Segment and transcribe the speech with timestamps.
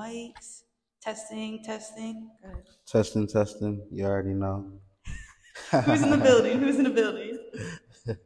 [0.00, 0.62] mics.
[1.02, 2.30] Testing, testing.
[2.42, 2.62] Good.
[2.86, 3.82] Testing, testing.
[3.90, 4.72] You already know.
[5.70, 6.58] Who's in the building?
[6.58, 7.38] Who's in the building?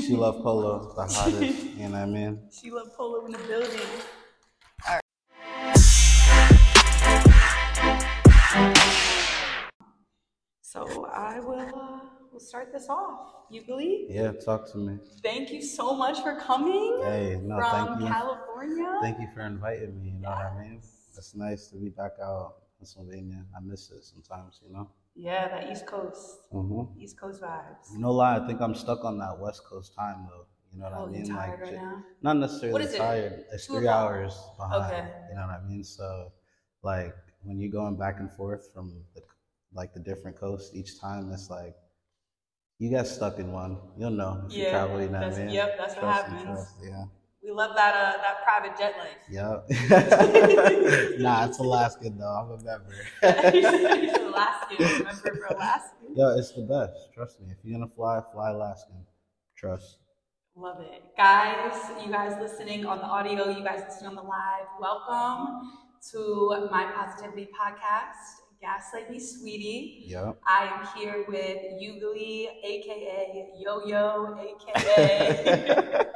[0.00, 1.64] she love polo, the hottest.
[1.76, 2.40] You know what I mean?
[2.50, 3.80] She love polo in the building.
[4.88, 5.02] All right.
[10.62, 12.00] So I will uh,
[12.32, 13.32] will start this off.
[13.50, 14.10] You believe?
[14.10, 14.98] Yeah, talk to me.
[15.22, 18.08] Thank you so much for coming Hey, no, from thank you.
[18.08, 18.98] California.
[19.00, 20.10] Thank you for inviting me.
[20.10, 20.80] You know what I mean?
[21.16, 23.44] It's nice to be back out in Pennsylvania.
[23.56, 24.90] I miss it sometimes, you know?
[25.14, 27.00] Yeah, that East Coast, Mm-hmm.
[27.00, 27.96] East Coast vibes.
[27.96, 30.46] No lie, I think I'm stuck on that West Coast time though.
[30.72, 31.34] You know what oh, I you mean?
[31.34, 32.04] tired right j- now?
[32.22, 32.96] not necessarily What it?
[32.98, 33.44] tired.
[33.52, 34.10] It's Two three o'clock?
[34.12, 34.92] hours behind.
[34.92, 35.08] Okay.
[35.30, 35.84] You know what I mean?
[35.84, 36.32] So,
[36.82, 39.22] like when you're going back and forth from the,
[39.72, 41.74] like the different coasts each time, it's like
[42.78, 43.78] you get stuck in one.
[43.96, 45.00] You'll know if you Yeah, travel.
[45.00, 45.54] You know what I mean?
[45.54, 46.56] yep, that's what Trust and happens.
[46.56, 47.04] trust, Yeah.
[47.46, 49.22] We love that uh that private jet life.
[49.30, 49.70] Yep.
[51.20, 52.26] nah, it's Alaskan though.
[52.26, 52.90] I'm a member.
[53.22, 54.76] Alaskan.
[54.80, 56.16] Remember for Alaskan?
[56.16, 57.14] Yo, it's the best.
[57.14, 57.46] Trust me.
[57.52, 58.96] If you're gonna fly, fly Alaskan.
[59.56, 59.98] Trust.
[60.56, 61.04] Love it.
[61.16, 65.70] Guys, you guys listening on the audio, you guys listening on the live, welcome
[66.10, 70.06] to my positivity podcast, Gaslight Me Sweetie.
[70.08, 70.40] Yep.
[70.48, 76.06] I am here with Yougly, aka Yo Yo, aka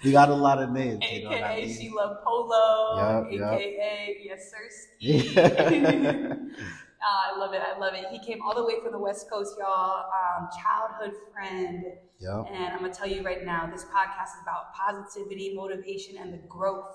[0.04, 1.04] we got a lot of names.
[1.10, 1.76] You know I aka mean?
[1.78, 3.54] She Love Polo, yup.
[3.54, 4.68] aka Yes Sir
[7.00, 7.62] Uh, I love it.
[7.62, 8.04] I love it.
[8.10, 10.04] He came all the way from the West Coast, y'all.
[10.04, 11.82] Um, childhood friend.
[12.20, 12.46] Yep.
[12.52, 16.30] And I'm going to tell you right now this podcast is about positivity, motivation, and
[16.30, 16.92] the growth,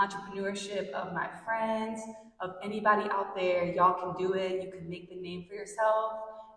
[0.00, 2.00] entrepreneurship of my friends,
[2.40, 3.64] of anybody out there.
[3.72, 4.60] Y'all can do it.
[4.64, 6.14] You can make the name for yourself.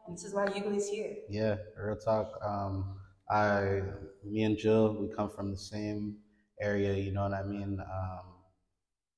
[0.08, 1.14] And this is why Yougly's here.
[1.30, 2.32] Yeah, real talk.
[2.44, 2.95] Um,
[3.32, 3.82] I,
[4.26, 6.18] me and Jill, we come from the same
[6.60, 6.94] area.
[6.94, 7.80] You know what I mean?
[7.80, 8.26] Um,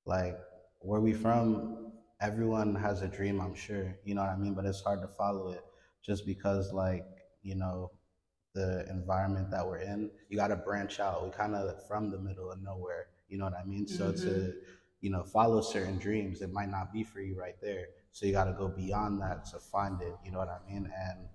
[0.06, 0.38] like
[0.80, 3.42] where we from, everyone has a dream.
[3.42, 3.96] I'm sure.
[4.06, 4.54] You know what I mean?
[4.54, 5.64] But it's hard to follow it
[6.06, 7.06] just because, like,
[7.42, 7.92] you know,
[8.54, 10.12] the environment that we're in.
[10.30, 11.24] You got to branch out.
[11.26, 13.08] We kind of from the middle of nowhere.
[13.30, 13.88] You know what I mean?
[13.88, 14.54] So to
[15.02, 17.88] you know follow certain dreams, it might not be for you right there.
[18.12, 20.14] So you got to go beyond that to find it.
[20.24, 20.92] You know what I mean?
[21.10, 21.28] And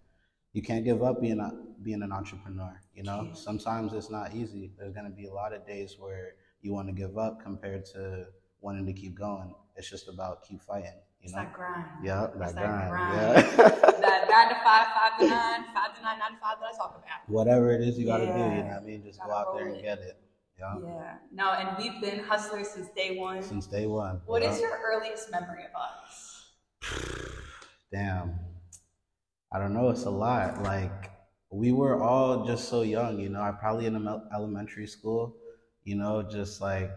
[0.59, 1.53] you can't give up being a,
[1.85, 2.75] being an entrepreneur.
[2.93, 3.33] You know, Yeah.
[3.35, 4.73] sometimes it's not easy.
[4.77, 8.27] There's gonna be a lot of days where you want to give up compared to
[8.61, 9.55] wanting to keep going.
[9.77, 10.99] It's just about keep fighting.
[11.21, 11.43] You It's know?
[11.43, 11.85] that grind.
[12.03, 12.91] yeah, It's that that grind.
[12.91, 13.15] grind.
[13.57, 13.85] Yeah.
[14.09, 16.77] That nine to five, five to nine, five to nine, nine to five that I
[16.77, 17.29] talk about.
[17.29, 18.33] Whatever it is you gotta do.
[18.33, 19.03] You know what I mean?
[19.05, 19.83] Just go out there and it.
[19.83, 20.17] get it.
[20.59, 20.75] Yeah.
[20.83, 21.15] Yeah.
[21.33, 23.43] No, and we've been hustlers since day one.
[23.43, 24.21] Since day one.
[24.27, 24.53] What yeah.
[24.53, 26.47] is your earliest memory of us?
[27.93, 28.48] Damn.
[29.53, 29.89] I don't know.
[29.91, 30.63] It's a lot.
[30.63, 31.11] Like,
[31.51, 33.41] we were all just so young, you know.
[33.41, 33.97] I probably in
[34.35, 35.37] elementary school,
[35.85, 36.91] you know, just like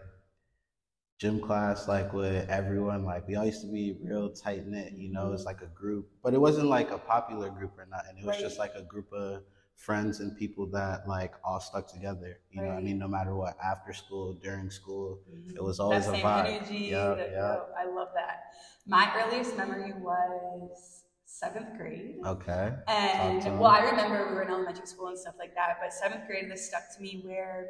[1.18, 3.04] gym class, like with everyone.
[3.04, 5.32] Like, we all used to be real tight knit, you know.
[5.32, 8.18] It's like a group, but it wasn't like a popular group or nothing.
[8.18, 9.42] It was just like a group of
[9.76, 12.38] friends and people that like all stuck together.
[12.50, 12.98] You know what I mean?
[12.98, 15.56] No matter what, after school, during school, Mhm.
[15.56, 16.46] it was always that a vibe.
[16.46, 16.78] energy.
[16.90, 17.58] Yeah, that- yeah.
[17.78, 18.52] I love that.
[18.86, 21.04] My earliest memory was
[21.38, 22.16] seventh grade.
[22.26, 22.72] Okay.
[22.88, 23.70] And well.
[23.70, 26.66] I remember we were in elementary school and stuff like that, but seventh grade this
[26.68, 27.68] stuck to me where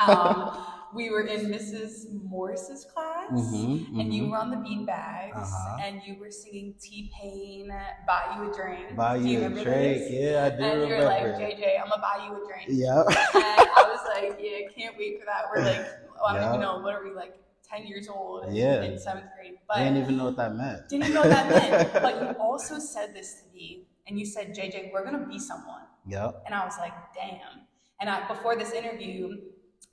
[0.00, 0.58] um,
[0.94, 2.12] we were in Mrs.
[2.22, 3.30] Morris's class.
[3.30, 4.30] Mhm, And you mhm.
[4.30, 5.78] were on the beanbags, Uh-huh.
[5.82, 7.72] and you were singing T Pain,
[8.06, 9.64] "Buy You a Drink." Buy Do you you a drink.
[9.66, 10.10] this?
[10.10, 10.94] Yeah, I do And remember.
[10.96, 12.66] you're like, JJ, I'm gonna buy you a drink.
[12.68, 13.02] Yeah.
[13.08, 15.46] And I was like, yeah, can't wait for that.
[15.50, 16.48] We're like, well, I don't Yeah.
[16.50, 17.34] even know, what are we like,
[17.72, 18.82] 10 years old in, Yeah.
[18.82, 19.54] in seventh grade?
[19.66, 20.88] But I didn't even know what that meant.
[20.88, 21.92] didn't know what that meant.
[22.06, 25.82] But you also said this to me, and you said, JJ, we're gonna be someone.
[26.06, 26.42] Yep.
[26.46, 27.66] And I was like, damn.
[28.00, 29.36] And I, before this interview,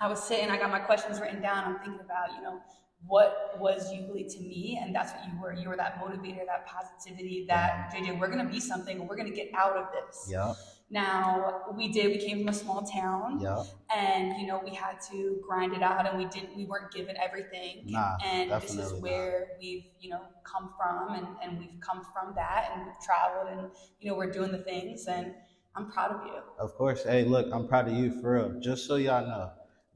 [0.01, 1.66] I was sitting, I got my questions written down.
[1.66, 2.59] I'm thinking about, you know,
[3.06, 4.79] what was Yougly to me?
[4.81, 5.53] And that's what you were.
[5.53, 8.06] You were that motivator, that positivity, that mm-hmm.
[8.06, 9.07] JJ, we're going to be something.
[9.07, 10.28] We're going to get out of this.
[10.31, 10.56] Yep.
[10.91, 13.66] Now, we did, we came from a small town Yep.
[13.95, 17.16] and, you know, we had to grind it out and we didn't, we weren't given
[17.17, 17.83] everything.
[17.85, 19.01] Nah, and this is not.
[19.01, 23.49] where we've, you know, come from and, and we've come from that and we've traveled
[23.55, 25.34] and, you know, we're doing the things and
[25.75, 26.41] I'm proud of you.
[26.58, 27.03] Of course.
[27.03, 28.59] Hey, look, I'm proud of you for real.
[28.59, 29.52] Just so y'all know,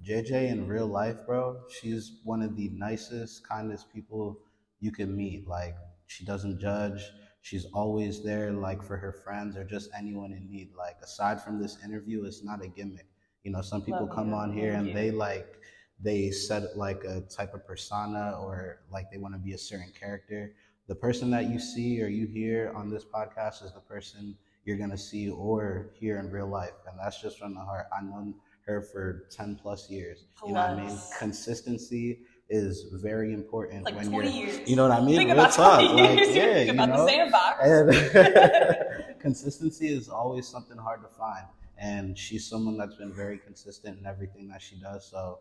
[0.06, 4.38] JJ in real life, bro, she's one of the nicest, kindest people
[4.80, 5.48] you can meet.
[5.48, 5.76] Like,
[6.06, 7.02] she doesn't judge.
[7.44, 10.70] She's always there, like, for her friends or just anyone in need.
[10.78, 13.06] Like, aside from this interview, it's not a gimmick.
[13.44, 14.36] You know, some people Love come you.
[14.36, 14.94] on here and you.
[14.94, 15.60] they, like,
[16.00, 19.92] they set, like, a type of persona or, like, they want to be a certain
[19.92, 20.54] character.
[20.88, 24.78] The person that you see or you hear on this podcast is the person you're
[24.78, 27.88] gonna see or hear in real life, and that's just from the heart.
[27.94, 28.36] I've known
[28.66, 30.24] her for ten plus years.
[30.46, 30.98] You know what I mean?
[31.20, 32.20] Consistency,
[32.50, 34.70] is very important Like when 20 you're years.
[34.70, 35.16] you know what I mean?
[35.18, 35.80] Think Real about talk.
[35.80, 36.36] 20 Like, years.
[36.36, 37.06] yeah, you about know?
[37.06, 37.60] the sandbox.
[37.64, 41.46] And consistency is always something hard to find.
[41.78, 45.06] And she's someone that's been very consistent in everything that she does.
[45.10, 45.40] So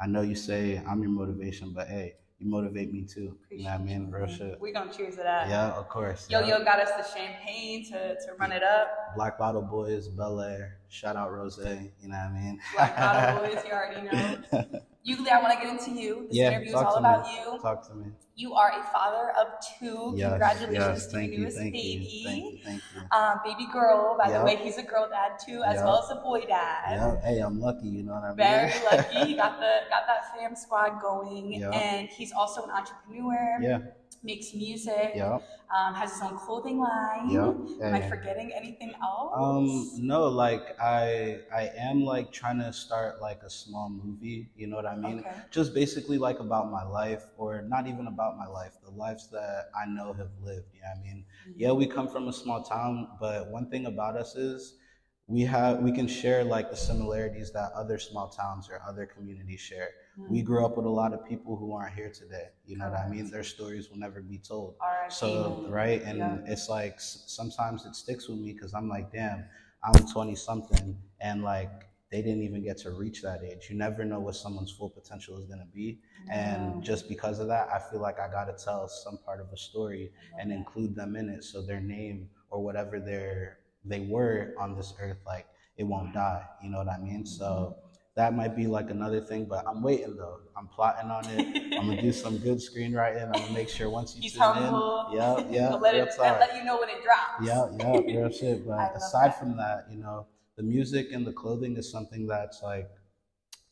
[0.00, 3.36] I know you say I'm your motivation, but hey, you motivate me too.
[3.50, 4.10] You know what I mean?
[4.10, 4.58] Real shit.
[4.60, 5.48] We're gonna cheers to that.
[5.48, 6.28] Yeah, of course.
[6.30, 6.58] Yo yeah.
[6.58, 9.14] Yo got us the champagne to, to run it up.
[9.16, 12.60] Black Bottle Boys, Belaire, shout out Rose, you know what I mean?
[12.74, 14.80] Black Bottle Boys, you already know.
[15.04, 16.26] Usually I want to get into you.
[16.28, 17.36] This Yeah, interview is all about me.
[17.36, 17.58] you.
[17.60, 18.06] Talk to me.
[18.34, 20.12] You are a father of two.
[20.16, 21.88] Yes, Congratulations yes, to thank your newest thank baby.
[21.88, 23.00] you, thank you, thank you.
[23.18, 24.44] Um, baby girl, by the Yep.
[24.44, 25.84] way, he's a girl dad too, as Yep.
[25.84, 26.92] well as a boy dad.
[26.92, 28.36] Yeah, hey, I'm lucky, you know what I mean?
[28.36, 29.26] Very lucky.
[29.26, 31.70] He got the got that fam squad going, Yeah.
[31.72, 33.58] and he's also an entrepreneur.
[33.60, 33.78] Yeah,
[34.22, 35.12] Makes music.
[35.16, 35.38] yeah,
[35.74, 37.28] Um, has his own clothing line.
[37.30, 37.52] yeah.
[37.82, 39.32] Am I forgetting anything else?
[39.34, 44.66] Um, no, like I I am like trying to start like a small movie, you
[44.66, 45.20] know what I mean?
[45.20, 45.30] Okay.
[45.50, 49.70] Just basically like about my life or not even about my life, the lives that
[49.74, 51.24] I know have lived, you know what I mean?
[51.56, 54.74] Yeah, we come from a small town, but one thing about us is
[55.32, 59.60] we have we can share like the similarities that other small towns or other communities
[59.60, 59.88] share.
[60.20, 60.28] Mm.
[60.28, 62.98] We grew up with a lot of people who aren't here today, you know what
[62.98, 63.30] I mean?
[63.30, 64.74] Their stories will never be told.
[64.80, 65.14] R.I.P.
[65.14, 66.38] So right, and Yeah.
[66.52, 69.44] it's like sometimes it sticks with me because I'm like, damn,
[69.82, 71.72] I'm 20 something, and like
[72.10, 73.68] they didn't even get to reach that age.
[73.70, 76.56] You never know what someone's full potential is gonna be, Yeah.
[76.56, 79.56] and just because of that, I feel like I gotta tell some part of a
[79.56, 84.74] story and include them in it, so their name or whatever they're they were on
[84.76, 85.46] this earth, like
[85.76, 86.44] it won't die.
[86.62, 87.26] You know what I mean?
[87.26, 87.76] So.
[88.14, 90.40] That might be like another thing, but I'm waiting though.
[90.54, 91.72] I'm plotting on it.
[91.78, 93.24] I'm gonna do some good screenwriting.
[93.24, 95.06] I'm gonna make sure once you He's tune humble.
[95.08, 97.40] in, yeah, yeah, let, it, let you know when it drops.
[97.42, 98.66] yeah, yeah, real shit.
[98.66, 99.38] But aside that.
[99.38, 100.26] from that, you know,
[100.56, 102.90] the music and the clothing is something that's like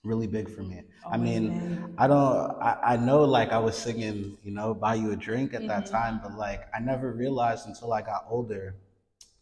[0.04, 0.84] really big for me.
[1.12, 2.50] I mean, I don't.
[2.62, 5.84] I, I know, like I was singing, you know, "Buy You a Drink" at that
[5.84, 5.90] Mhm.
[5.90, 8.74] time, but like I never realized until I got older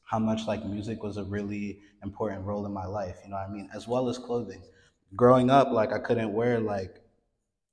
[0.09, 3.19] how much like music was a really important role in my life.
[3.25, 3.69] You know what I mean?
[3.75, 4.63] As well as clothing.
[5.15, 7.03] Growing up, like I couldn't wear like,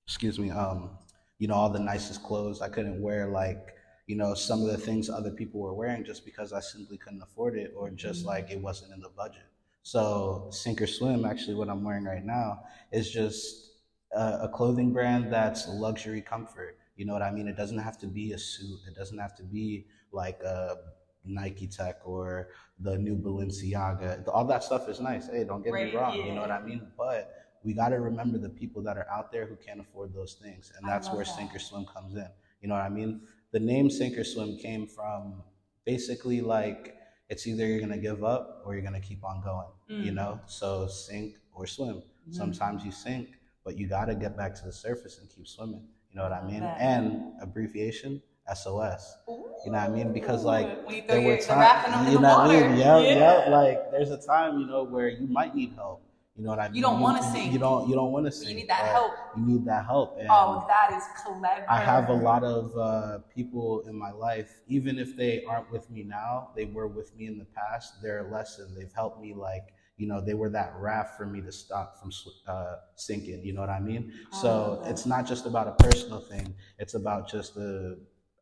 [0.06, 0.98] excuse me, um,
[1.40, 2.62] you know, all the nicest clothes.
[2.62, 3.76] I couldn't wear like,
[4.08, 7.22] you know, some of the things other people were wearing just because I simply couldn't
[7.22, 8.28] afford it, or just Mhm.
[8.28, 9.46] like it wasn't in the budget.
[9.84, 13.72] So Sink or Swim, actually, what I'm wearing right now is just
[14.12, 16.78] a, a clothing brand that's luxury comfort.
[16.98, 17.48] You know what I mean?
[17.48, 18.80] It doesn't have to be a suit.
[18.88, 20.78] It doesn't have to be like a
[21.25, 22.50] Nike Tech or
[22.80, 24.27] the new Balenciaga.
[24.27, 25.27] All that stuff is nice.
[25.27, 26.16] Hey, don't get Right, me wrong.
[26.16, 26.88] You know what I mean?
[26.98, 27.33] But
[27.63, 30.72] we got to remember the people that are out there who can't afford those things,
[30.77, 31.31] and that's where that.
[31.31, 32.27] Sink or Swim comes in.
[32.62, 33.22] You know what I mean?
[33.51, 35.42] The name Sink or Swim came from
[35.86, 36.95] basically like
[37.30, 39.68] it's either you're gonna give up or you're gonna keep on going.
[39.88, 40.16] You Mm.
[40.16, 42.01] know, so sink or swim.
[42.28, 42.33] Mhm.
[42.36, 43.30] Sometimes you sink,
[43.63, 45.88] but you got to get back to the surface and keep swimming.
[46.10, 46.62] You know what I mean?
[46.62, 46.80] that.
[46.81, 48.21] And abbreviation
[48.53, 49.18] SOS.
[49.27, 50.13] You know what I mean?
[50.13, 52.77] Because like you there were the times, you know what I mean?
[52.77, 53.50] Yeah, yeah.
[53.50, 56.03] Like there's a time, you know, where you might need help.
[56.38, 56.75] You know what I mean?
[56.75, 57.53] You don't wanna you, sink.
[57.53, 57.88] You don't.
[57.88, 58.50] You don't want to sink.
[58.50, 59.13] you need that help.
[59.38, 60.18] You need that help.
[60.19, 61.65] And Oh, that is clever.
[61.69, 65.89] I have a lot of uh, people in my life, even if they aren't with
[65.89, 68.01] me now, they were with me in the past.
[68.01, 68.75] They're a lesson.
[68.77, 72.12] They've helped me, like, you know, they were that raft for me to stop from
[72.47, 73.45] uh, sinking.
[73.45, 74.12] You know what I mean?
[74.31, 77.95] So love it's not just about a personal thing, it's about just a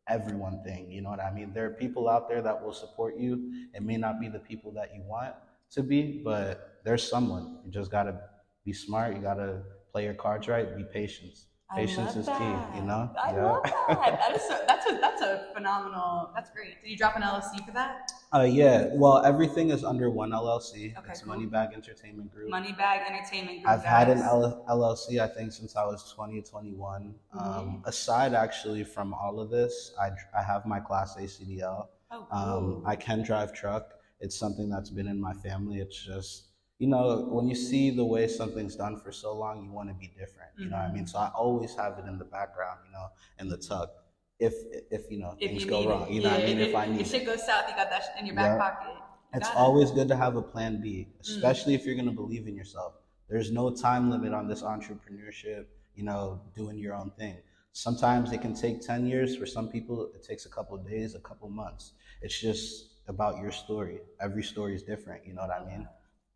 [0.08, 0.90] everyone thing.
[0.90, 1.52] You know what I mean?
[1.54, 3.52] There are people out there that will support you.
[3.74, 5.34] It may not be the people that you want
[5.72, 7.58] to be, but there's someone.
[7.64, 8.20] You just got to
[8.64, 9.14] be smart.
[9.16, 11.32] You got to play your cards right, be patient.
[11.74, 13.10] Patience is key, you know?
[13.20, 13.42] I Yeah.
[13.42, 14.18] love that.
[14.20, 16.30] That is so, that's a that's a phenomenal.
[16.34, 16.80] That's great.
[16.82, 18.12] Did you drop an LLC for that?
[18.34, 18.88] Uh, yeah.
[18.94, 20.96] Well, everything is under one LLC.
[20.98, 21.34] Okay, it's cool.
[21.34, 22.50] Moneybag Entertainment Group.
[22.50, 23.68] Moneybag Entertainment Group.
[23.72, 24.18] I've had an.
[24.18, 27.14] L- LLC, I think, since I was 20, 21.
[27.32, 27.88] Um, Mm-hmm.
[27.88, 31.88] aside, actually, from all of this, I, I have my Class A CDL.
[32.10, 32.82] Oh, Um.
[32.84, 33.90] I can drive truck.
[34.20, 35.78] It's something that's been in my family.
[35.80, 36.46] It's just,
[36.78, 39.94] you know, when you see the way something's done for so long, you want to
[39.94, 40.50] be different.
[40.58, 40.94] You know what I Mm-hmm.
[40.96, 41.06] mean?
[41.06, 43.90] So I always have it in the background, you know, in the tuck.
[44.38, 44.54] If,
[44.90, 46.08] if you know, if things you go wrong.
[46.08, 46.14] it.
[46.14, 46.58] You know what I Yeah, mean?
[46.60, 47.10] If I need if it.
[47.10, 48.58] shit goes south, you got that in your back Yeah.
[48.58, 48.94] pocket.
[48.94, 49.56] You It's it.
[49.56, 51.20] always good to have a plan B, Mm.
[51.20, 52.94] especially if you're going to believe in yourself.
[53.28, 57.36] There's no time limit on this entrepreneurship, you know, doing your own thing.
[57.72, 59.36] Sometimes it can take 10 years.
[59.36, 61.92] For some people, it takes a couple of days, a couple of months.
[62.22, 64.00] It's just about your story.
[64.20, 65.26] Every story is different.
[65.26, 65.88] You know what I mean?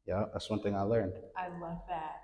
[0.06, 1.12] Yeah, that's one thing I learned.
[1.36, 2.22] I love that.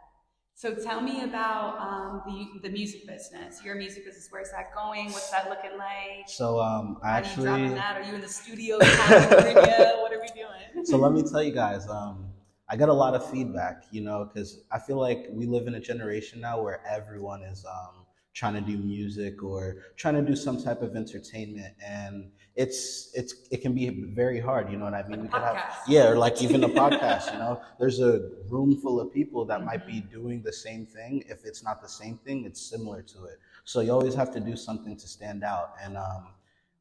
[0.56, 3.62] So tell me about um, the the music business.
[3.64, 4.28] Your music business.
[4.30, 5.06] Where's that going?
[5.06, 6.28] What's that looking like?
[6.28, 7.68] So um, I Are you actually.
[7.74, 7.96] that?
[7.96, 8.78] Are you in the studio?
[8.80, 9.94] California?
[10.00, 10.84] what are we doing?
[10.84, 12.26] so let me tell you guys um,
[12.68, 15.74] i got a lot of feedback you know because i feel like we live in
[15.74, 20.34] a generation now where everyone is um, trying to do music or trying to do
[20.34, 24.94] some type of entertainment and it's it's it can be very hard you know what
[24.94, 25.58] i mean Like we could have
[25.88, 29.64] yeah or like even a podcast you know there's a room full of people that
[29.64, 30.10] might be Mhm.
[30.10, 33.80] doing the same thing if it's not the same thing it's similar to it so
[33.80, 36.28] you always have to do something to stand out and um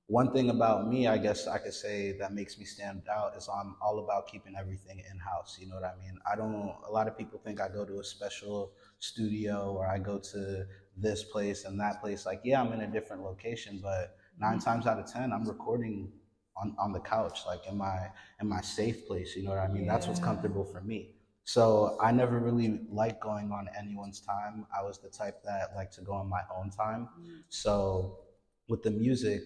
[0.08, 3.48] one thing about me, I guess I could say that makes me stand out is
[3.48, 5.58] I'm all about keeping everything in house.
[5.60, 6.20] You know what I mean?
[6.30, 10.00] I don't, a lot of people think I go to a special studio or I
[10.00, 10.66] go to
[10.98, 12.26] this place and that place.
[12.26, 16.12] Like, yeah, I'm in a different location, but nine times out of 10, I'm recording
[16.56, 18.10] on, on the couch, like in my,
[18.42, 19.36] in my safe place.
[19.36, 19.88] You know what I mean?
[19.88, 21.16] That's what's comfortable for me.
[21.46, 24.66] So I never really liked going on anyone's time.
[24.76, 27.10] I was the type that liked to go on my own time.
[27.20, 27.42] Mm.
[27.50, 28.20] So
[28.70, 29.42] with the music,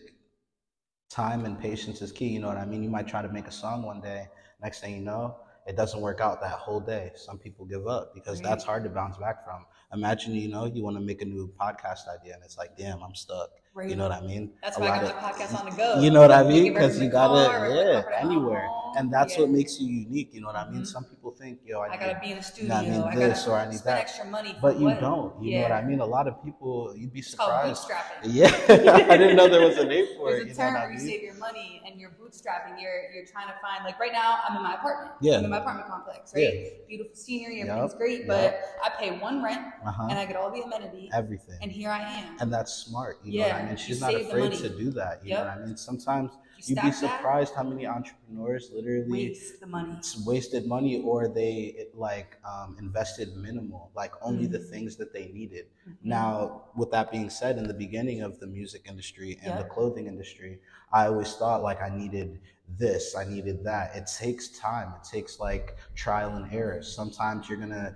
[1.10, 2.27] time and patience is key.
[2.27, 2.84] You know what I mean?
[2.84, 4.27] You might try to make a song one day,
[4.62, 7.12] next thing you know, it doesn't work out that whole day.
[7.15, 9.65] Some people give up because that's hard to bounce back from.
[9.94, 13.01] Imagine, you know, you want to make a new podcast idea and it's like, damn,
[13.03, 13.50] I'm stuck.
[13.77, 13.91] Right.
[13.91, 14.50] You know what I mean?
[14.63, 16.00] That's A why I got of- my podcast on the go.
[16.01, 16.74] You know what I mean?
[16.74, 18.67] Because you gotta, car, yeah, anywhere.
[18.98, 19.41] And that's Yeah.
[19.41, 20.34] what makes you unique.
[20.34, 20.81] You know what I mean?
[20.81, 20.88] Mhm.
[20.88, 22.74] Some people think, yo, I, I gotta be in the studio.
[22.74, 24.00] I mean I this gotta or I need that.
[24.00, 24.57] extra money.
[24.60, 25.00] But you what?
[25.00, 25.43] don't.
[25.43, 26.00] You know what I mean?
[26.00, 27.84] A lot of people, you'd be surprised.
[27.88, 28.34] bootstrapping.
[28.34, 28.48] Yeah,
[29.13, 30.46] I didn't know there was a name for There's it.
[30.46, 32.81] a You know term what I where you save your money and you're bootstrapping.
[32.81, 35.12] You're you're trying to find like right now I'm in my apartment.
[35.22, 35.38] Yeah.
[35.38, 36.88] I'm in my apartment complex, right?
[36.88, 40.07] Beautiful scenery, everything's Yup, great, but I pay one rent Uh-huh.
[40.10, 41.60] and I get all the amenities, Everything.
[41.62, 42.38] and here I am.
[42.39, 43.19] And that's smart.
[43.24, 45.21] You know what I Yeah, you She's not afraid to do that.
[45.25, 45.77] You know what I mean?
[45.77, 50.00] Sometimes you you'd be stack that, surprised how many entrepreneurs literally waste the money.
[50.25, 54.69] wasted money or they like um, invested minimal, like only the Mhm.
[54.69, 55.65] things that they needed.
[55.88, 55.95] Mhm.
[56.03, 60.07] Now, with that being said, in the beginning of the music industry and the clothing
[60.07, 60.59] industry,
[60.91, 62.39] I always thought like I needed
[62.77, 63.95] this, I needed that.
[63.95, 64.93] It takes time.
[65.00, 66.81] It takes like trial and error.
[66.81, 67.95] Sometimes you're gonna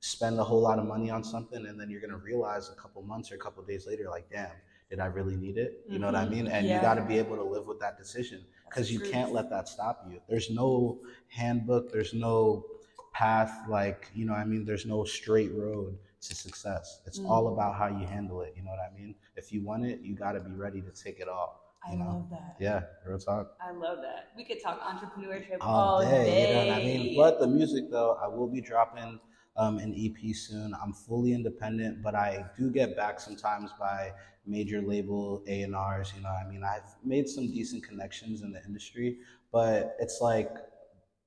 [0.00, 3.02] spend a whole lot of money on something and then you're gonna realize a couple
[3.02, 4.50] months or a couple days later, like, damn,
[4.90, 5.84] did I really need it?
[5.88, 6.30] You know what I Mhm.
[6.30, 6.46] mean?
[6.48, 6.74] And Yeah.
[6.76, 10.04] you gotta be able to live with that decision because you can't let that stop
[10.08, 10.20] you.
[10.28, 12.64] There's no handbook, there's no
[13.12, 14.64] path, like, you know what I mean?
[14.64, 17.00] There's no straight road to success.
[17.06, 17.52] It's all Mhm.
[17.54, 18.54] about how you handle it.
[18.56, 19.14] You know what I mean?
[19.36, 21.74] If you want it, you got to be ready to take it all.
[21.86, 22.04] I know?
[22.06, 22.56] love that.
[22.58, 23.56] Yeah, real talk.
[23.60, 24.30] I love that.
[24.36, 27.16] We could talk entrepreneurship All all, day, you know what I mean?
[27.16, 29.20] But the music, though, I will be dropping
[29.56, 30.74] um, an EP soon.
[30.82, 34.12] I'm fully independent, but I do get back sometimes by
[34.48, 36.12] major label A&Rs.
[36.16, 36.62] You know I mean?
[36.64, 39.18] I've made some decent connections in the industry,
[39.52, 40.50] but it's like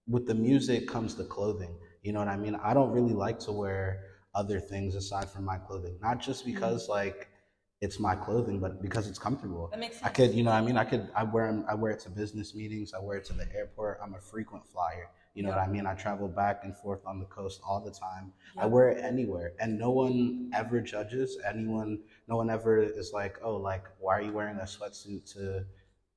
[0.08, 1.76] with the music comes the clothing.
[2.04, 2.56] You know what I mean?
[2.56, 5.98] I don't really like to wear other things aside from my clothing.
[6.02, 6.56] Not just mm-hmm.
[6.56, 7.30] because like
[7.82, 9.68] it's my clothing, but because it's comfortable.
[9.72, 10.06] that makes sense.
[10.06, 12.10] I could, you know, what I mean, I could, I wear I wear it to
[12.10, 12.94] business meetings.
[12.94, 14.00] I wear it to the airport.
[14.04, 15.10] I'm a frequent flyer.
[15.34, 15.58] You know Yep.
[15.60, 15.86] what I mean?
[15.86, 18.34] I travel back and forth on the coast all the time.
[18.58, 21.38] I wear it anywhere, and no one ever judges.
[21.48, 25.66] Anyone, no one ever is like, oh, like, why are you wearing a sweatsuit to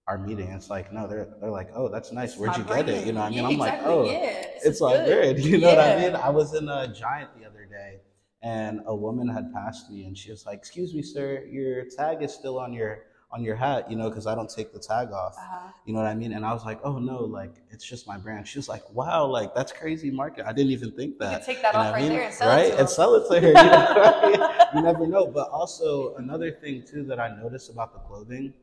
[0.08, 0.48] our meeting?
[0.50, 2.32] It's like, no, they're they're like, oh, that's nice.
[2.32, 3.06] It's Where'd you get it?
[3.06, 3.38] You know what I mean?
[3.38, 5.38] Yeah, I'm like, oh, yeah, it's like good.
[5.44, 6.16] You know what I mean?
[6.16, 8.00] I was in a Giant the other day,
[8.42, 12.22] and a woman had passed me, and she was like, "Excuse me, sir, your tag
[12.22, 13.04] is still on your
[13.34, 15.68] on your hat, you know, because I don't take the tag off." Uh-huh.
[15.84, 16.32] You know what I mean?
[16.32, 19.26] And I was like, "Oh no, like it's just my brand." She was like, "Wow,
[19.26, 20.46] like that's crazy market.
[20.46, 22.12] I didn't even think You that." could take that You off I right mean?
[22.12, 22.66] there and sell right?
[22.66, 23.48] it to and sell it to her.
[23.48, 25.26] You, know you never know.
[25.26, 28.54] But also another thing too that I noticed about the clothing,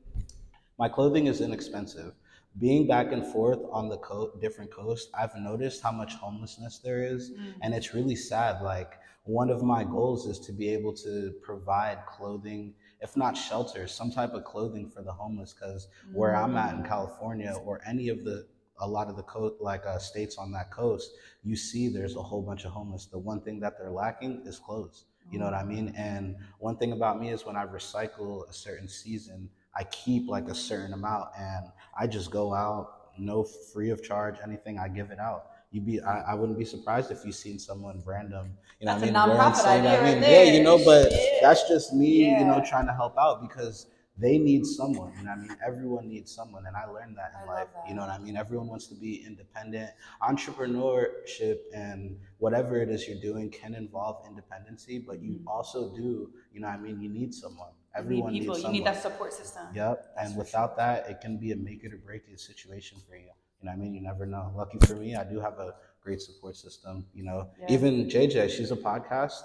[0.79, 2.13] my clothing is inexpensive.
[2.59, 7.01] Being back and forth on the co- different coasts, I've noticed how much homelessness there
[7.03, 7.53] is, Mm.
[7.61, 8.61] and it's really sad.
[8.61, 8.91] Like
[9.23, 14.11] one of my goals is to be able to provide clothing, if not shelter, some
[14.11, 15.53] type of clothing for the homeless.
[15.53, 16.87] Because where I'm at in Mm.
[16.87, 18.47] California, or any of the
[18.83, 21.11] a lot of the coast like uh, states on that coast,
[21.43, 23.05] you see there's a whole bunch of homeless.
[23.05, 25.05] The one thing that they're lacking is clothes.
[25.29, 25.93] You know what I mean?
[25.95, 30.47] And one thing about me is when I recycle a certain season, I keep like
[30.49, 31.67] a certain amount and
[31.97, 35.45] I just go out, no free of charge, anything, I give it out.
[35.71, 39.05] You'd be I, I wouldn't be surprised if you seen someone random, you know That's
[39.05, 39.37] what a I mean?
[39.37, 41.41] wearing nonprofit idea I mean, right yeah, you know, but Shit.
[41.41, 43.87] that's just me, you know, trying to help out because
[44.17, 45.13] they need someone.
[45.17, 45.57] You know what I mean?
[45.65, 46.65] Everyone needs someone.
[46.67, 47.67] And I learned that in I life.
[47.73, 47.87] that.
[47.89, 48.35] You know what I mean?
[48.35, 49.89] Everyone wants to be independent.
[50.21, 55.43] Entrepreneurship and whatever it is you're doing can involve independency, but you Mhm.
[55.47, 56.99] also do, you know what I mean?
[57.01, 57.69] You need someone.
[57.95, 58.55] You Everyone need people.
[58.55, 59.67] needs You need that support system.
[59.73, 60.13] Yep.
[60.19, 63.15] And for without that, it can be a make it or break it situation for
[63.15, 63.31] you.
[63.61, 63.93] You know what I mean?
[63.93, 64.51] You never know.
[64.55, 67.05] Lucky for me, I do have a great support system.
[67.13, 67.67] You know, Yeah.
[67.75, 69.43] even JJ, she's a podcast.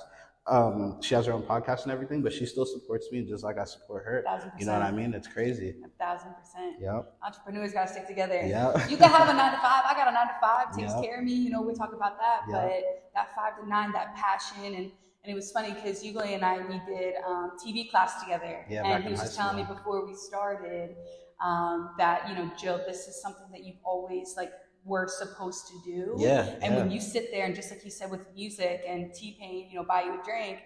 [0.48, 3.58] Um, she has her own podcast and everything, but she still supports me just like
[3.58, 4.24] I support her.
[4.58, 5.12] You know what I mean?
[5.12, 5.74] It's crazy.
[5.84, 6.76] A thousand percent.
[6.80, 7.14] Yep.
[7.26, 8.40] Entrepreneurs gotta stick together.
[8.46, 8.86] Yeah.
[8.88, 9.82] You can have a nine to five.
[9.84, 11.00] I got a nine to five, takes Yeah.
[11.02, 11.32] care of me.
[11.32, 12.42] You know, we talk about that.
[12.48, 12.62] Yeah.
[12.62, 14.92] But that five to nine, that passion and
[15.24, 18.64] And it was funny because Yougly and I, we did um, TV class together.
[18.70, 20.94] Yeah, and he was just telling me before we started
[21.40, 24.52] um, that, you know, Jill, this is something that you've always like
[24.84, 26.14] were supposed to do.
[26.18, 29.36] Yeah, And when you sit there and just like you said with music and T
[29.38, 30.58] Pain, you know, buy you a drink,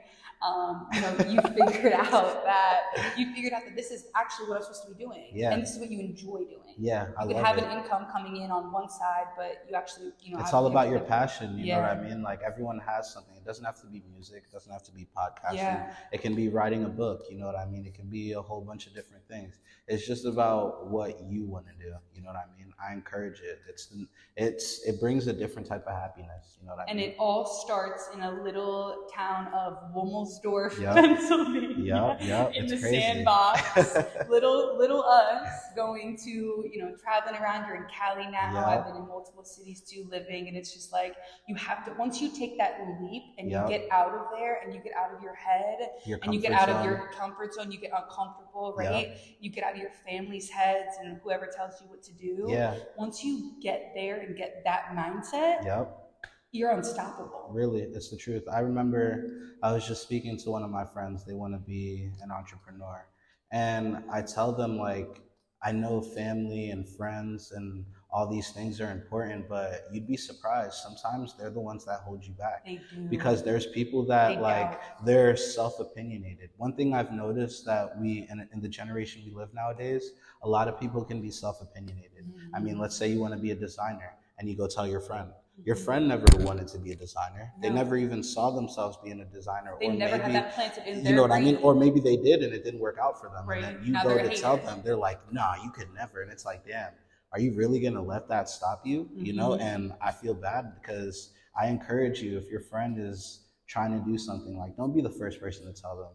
[0.46, 4.56] um, you know, you figured out that you figured out that this is actually what
[4.58, 5.28] I'm supposed to be doing.
[5.34, 5.52] Yeah.
[5.52, 6.74] And this is what you enjoy doing.
[6.78, 7.64] Yeah, I You could have it.
[7.64, 10.88] an income coming in on one side, but you actually, you know, it's all about
[10.88, 13.86] your passion you know what i mean like everyone has something it doesn't have to
[13.86, 15.92] be music it doesn't have to be podcasting Yeah.
[16.12, 18.40] it can be writing a book you know what i mean it can be a
[18.40, 19.54] whole bunch of different things
[19.88, 23.40] it's just about what you want to do you know what i mean i encourage
[23.40, 23.92] it it's
[24.36, 27.16] it's it brings a different type of happiness you know what i And mean it
[27.18, 30.94] all starts in a little town of Womelsdorf, Yep.
[30.94, 32.16] Pennsylvania.
[32.20, 33.00] Yep, yep, In it's the crazy.
[33.00, 33.96] sandbox.
[34.28, 37.66] little little us going to, you know, traveling around.
[37.66, 38.52] You're in Cali now.
[38.54, 38.66] Yep.
[38.66, 40.48] I've been in multiple cities too, living.
[40.48, 41.14] And it's just like
[41.48, 43.62] you have to once you take that leap and Yep.
[43.70, 46.40] you get out of there and you get out of your head your and you
[46.40, 49.08] get out of your comfort zone, you get uncomfortable, right?
[49.40, 52.46] You get out of your family's heads and whoever tells you what to do.
[52.48, 55.96] yeah Once you get there and get that mindset, yep
[56.52, 57.48] you're unstoppable.
[57.50, 58.44] Really, it's the truth.
[58.52, 59.64] I remember mm-hmm.
[59.64, 61.24] I was just speaking to one of my friends.
[61.24, 63.06] They want to be an entrepreneur.
[63.52, 65.22] And I tell them, like,
[65.62, 70.74] I know family and friends and all these things are important, but you'd be surprised.
[70.74, 72.66] Sometimes they're the ones that hold you back.
[73.08, 76.50] Because there's people that, They like, they're self opinionated.
[76.56, 80.12] One thing I've noticed that we, in, in the generation we live nowadays,
[80.42, 82.24] a lot of people can be self opinionated.
[82.54, 82.82] I mean, Mm-hmm.
[82.82, 85.30] let's say you want to be a designer and you go tell your friend.
[85.64, 87.52] Your friend never wanted to be a designer.
[87.62, 89.74] They never even saw themselves being a designer.
[89.78, 91.56] They or never maybe, had that planted in their you know what I mean?
[91.56, 93.46] Or maybe they did and it didn't work out for them.
[93.46, 93.62] Right.
[93.62, 96.22] And then you Now go to a tell them, they're like, nah, you could never.
[96.22, 96.92] And it's like, damn,
[97.32, 99.08] are you really going to let that stop you?
[99.14, 99.50] You know?
[99.50, 99.60] Mhm.
[99.60, 104.18] And I feel bad because I encourage you, if your friend is trying to do
[104.18, 106.10] something, like, don't be the first person to tell them,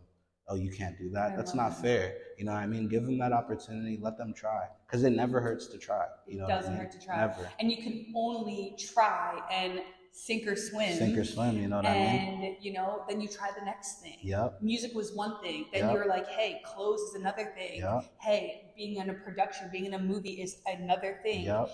[0.48, 1.34] oh, you can't do that.
[1.34, 1.82] I That's not that.
[1.82, 2.16] fair.
[2.38, 2.88] You know what I mean?
[2.88, 3.98] Give them that opportunity.
[4.02, 4.68] Let them try.
[4.86, 6.06] Because it never hurts to try.
[6.28, 6.82] You know what I doesn't mean?
[6.82, 7.18] hurt to try.
[7.18, 7.50] Never.
[7.60, 9.82] And you can only try and
[10.12, 10.94] sink or swim.
[10.98, 12.44] Sink or swim, you know what I mean?
[12.44, 14.18] and you know, then you try the next thing.
[14.22, 14.62] Yep.
[14.62, 15.66] Music was one thing.
[15.74, 15.94] Then Yep.
[15.94, 17.80] you're like, hey, clothes is another thing.
[17.82, 18.06] Yep.
[18.22, 21.46] Hey, being in a production, being in a movie is another thing.
[21.46, 21.70] Yep.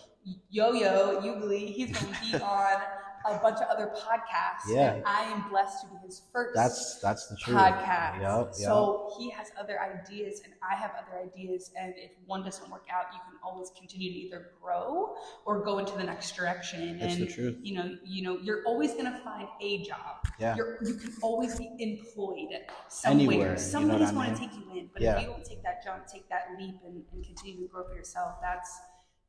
[0.50, 2.82] Yo Yo Yougly, he's going to be on
[3.26, 4.68] a bunch of other podcasts.
[4.68, 4.94] Yeah.
[4.96, 7.58] And I am blessed to be his first That's that's the truth.
[7.58, 8.22] podcast.
[8.22, 8.46] Yep.
[8.48, 8.54] Yep.
[8.56, 11.72] So he has other ideas and I have other ideas.
[11.80, 15.78] And if one doesn't work out, you can always continue to either grow or go
[15.80, 17.00] into the next direction.
[17.00, 17.58] It's and the truth.
[17.62, 20.26] you know, you know, you're always gonna find a job.
[20.40, 20.56] Yeah.
[20.56, 22.50] You're, you can always be employed
[22.90, 23.20] somewhere.
[23.28, 24.34] Anywhere, you know Somebody's I going mean?
[24.36, 24.90] to take you in.
[24.94, 25.16] But Yeah.
[25.18, 27.96] if you don't take that jump, take that leap, and, and continue to grow for
[27.96, 28.80] yourself, that's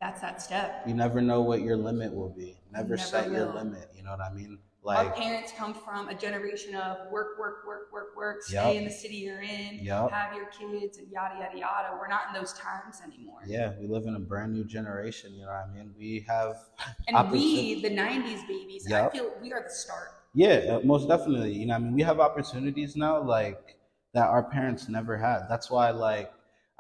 [0.01, 0.83] that's that step.
[0.87, 2.57] You never know what your limit will be.
[2.73, 3.91] Never, never set your limit.
[3.97, 4.59] You know what I mean?
[4.85, 8.43] Like our parents come from a generation of work, work, work, work, work.
[8.43, 8.75] Stay Yup.
[8.75, 9.79] in the city you're in.
[9.81, 10.11] Yup.
[10.11, 11.97] Have your kids and yada yada yada.
[12.01, 13.43] We're not in those times anymore.
[13.47, 15.33] yeah, we live in a brand new generation.
[15.35, 15.95] You know what I mean?
[15.97, 16.57] We have,
[17.07, 19.13] And we, the '90s babies, Yup.
[19.15, 20.09] I feel we are the start.
[20.35, 21.53] yeah, uh, most definitely.
[21.53, 23.79] You know, what I mean, we have opportunities now, like
[24.15, 25.43] that our parents never had.
[25.49, 26.33] That's why, like,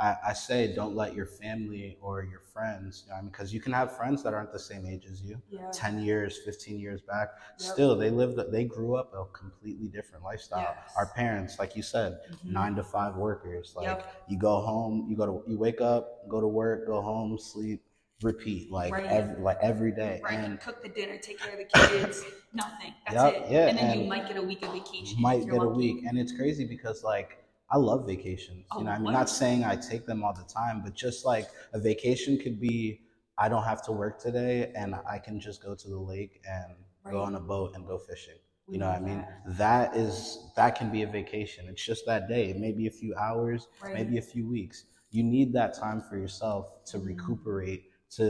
[0.02, 3.54] I, I say, don't let your family or your friends, you know, I mean, because
[3.54, 5.40] you can have friends that aren't the same age as you.
[5.50, 5.60] Yeah.
[5.72, 7.60] 10 years 15 years back Yep.
[7.70, 10.92] still they lived they grew up a completely different lifestyle Yes.
[10.98, 12.52] our parents like you said Mhm.
[12.58, 14.02] nine to five workers like Yep.
[14.28, 17.82] you go home you go to you wake up go to work go home sleep
[18.22, 19.10] repeat like Right.
[19.10, 22.94] every like every day Right, and cook the dinner, take care of the kids, nothing.
[23.06, 23.52] That's Yup, it.
[23.52, 25.20] yeah, and then you might get a week of vacation.
[25.20, 27.41] might get a week and it's crazy because like
[27.72, 30.82] i love vacations Oh, you know i'm not saying i take them all the time
[30.84, 33.00] but just like a vacation could be
[33.38, 36.74] i don't have to work today and i can just go to the lake and
[37.10, 39.26] go on a boat and go fishing You know what I mean?
[39.58, 39.96] that.
[39.96, 40.16] Is
[40.56, 41.68] that can be a vacation.
[41.68, 43.92] It's just that day, maybe a few hours, Right.
[43.98, 44.84] maybe a few weeks.
[45.10, 47.06] You need that time for yourself to Mhm.
[47.12, 47.82] recuperate,
[48.16, 48.24] to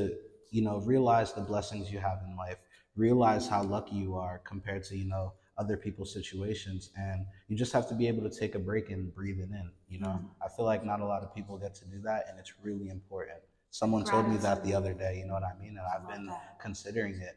[0.50, 2.58] you know, realize the blessings you have in life,
[2.96, 7.72] realize how lucky you are compared to, you know, other people's situations and you just
[7.72, 10.14] have to be able to take a break and breathe it in, you know?
[10.18, 10.28] Mhm.
[10.44, 12.88] I feel like not a lot of people get to do that and it's really
[12.98, 13.40] important.
[13.70, 15.74] Someone told me that the other day, you know what I mean?
[15.78, 16.58] And I've been that.
[16.66, 17.36] considering it.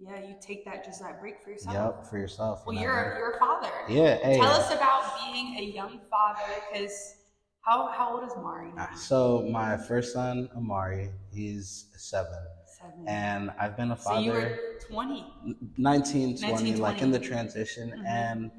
[0.00, 1.74] Yeah, you take that just that break for yourself.
[1.96, 2.56] Yep, for yourself.
[2.60, 3.16] you Well, know you're mean?
[3.18, 3.72] you're a father.
[3.88, 4.38] Yeah, hey.
[4.38, 7.16] Tell us about being a young father, because
[7.66, 8.88] how how old is Mari now?
[8.94, 12.42] So my first son, Amari, he's seven,
[12.80, 13.08] Seven.
[13.08, 14.20] and I've been a father.
[14.20, 15.26] so you were twenty.
[15.76, 17.28] 19, 20, 19, like in the 20.
[17.28, 18.06] transition, Mhm.
[18.06, 18.50] and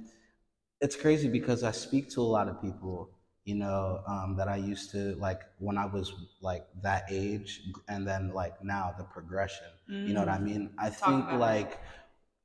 [0.82, 3.10] it's crazy because I speak to a lot of people,
[3.46, 8.08] you know, um, that I used to like when I was like that age, and
[8.08, 9.68] then like now the progression.
[9.88, 10.44] You know what I Mm.
[10.44, 10.74] mean?
[10.78, 11.40] I Talk think about it.
[11.40, 11.80] like,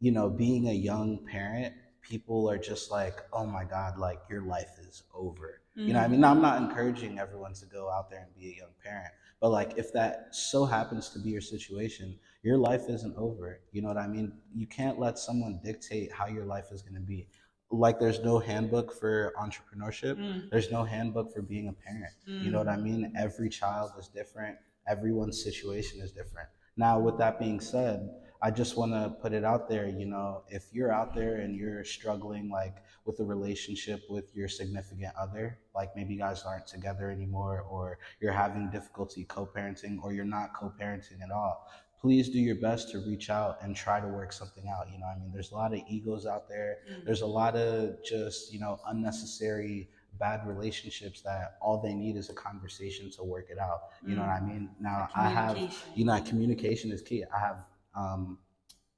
[0.01, 4.43] you know, being a young parent, people are just like, oh my God, like your
[4.43, 5.61] life is over.
[5.77, 5.87] Mm.
[5.87, 6.21] You know what I mean?
[6.21, 9.13] Now, I'm not encouraging everyone to go out there and be a young parent,
[9.45, 13.61] but like if that so happens to be your situation, your life isn't over.
[13.73, 14.33] You know what I mean?
[14.55, 17.29] You can't let someone dictate how your life is going to be.
[17.71, 20.17] Like there's no handbook for entrepreneurship.
[20.17, 20.49] Mm.
[20.51, 22.15] There's no handbook for being a parent.
[22.27, 23.13] You know what I mean?
[23.19, 24.57] Every child is different.
[24.89, 26.49] Everyone's situation is different.
[26.79, 28.09] Now, with that being said,
[28.41, 31.55] I just want to put it out there, you know, if you're out there and
[31.55, 36.67] you're struggling like with a relationship with your significant other, like maybe you guys aren't
[36.67, 41.69] together anymore or you're having difficulty co-parenting or you're not co-parenting at all,
[42.01, 44.87] please do your best to reach out and try to work something out.
[44.93, 46.79] You know, I mean, there's a lot of egos out there.
[46.91, 47.05] Mm.
[47.05, 49.89] There's a lot of just, you know, unnecessary
[50.19, 53.81] bad relationships that all they need is a conversation to work it out.
[54.07, 54.71] You know what I mean?
[54.81, 55.59] Now I have
[55.95, 57.65] you know communication is key i have
[57.95, 58.39] um,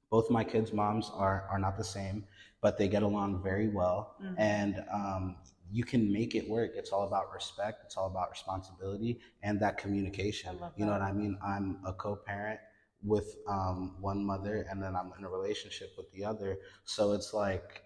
[0.09, 2.23] both my kids moms are are not the same
[2.61, 4.35] but they get along very well Mhm.
[4.37, 5.35] and um,
[5.71, 9.77] you can make it work it's all about respect it's all about responsibility and that
[9.77, 12.59] communication love you know what i mean i'm a co-parent
[13.03, 17.33] with um, one mother and then i'm in a relationship with the other so it's
[17.33, 17.83] like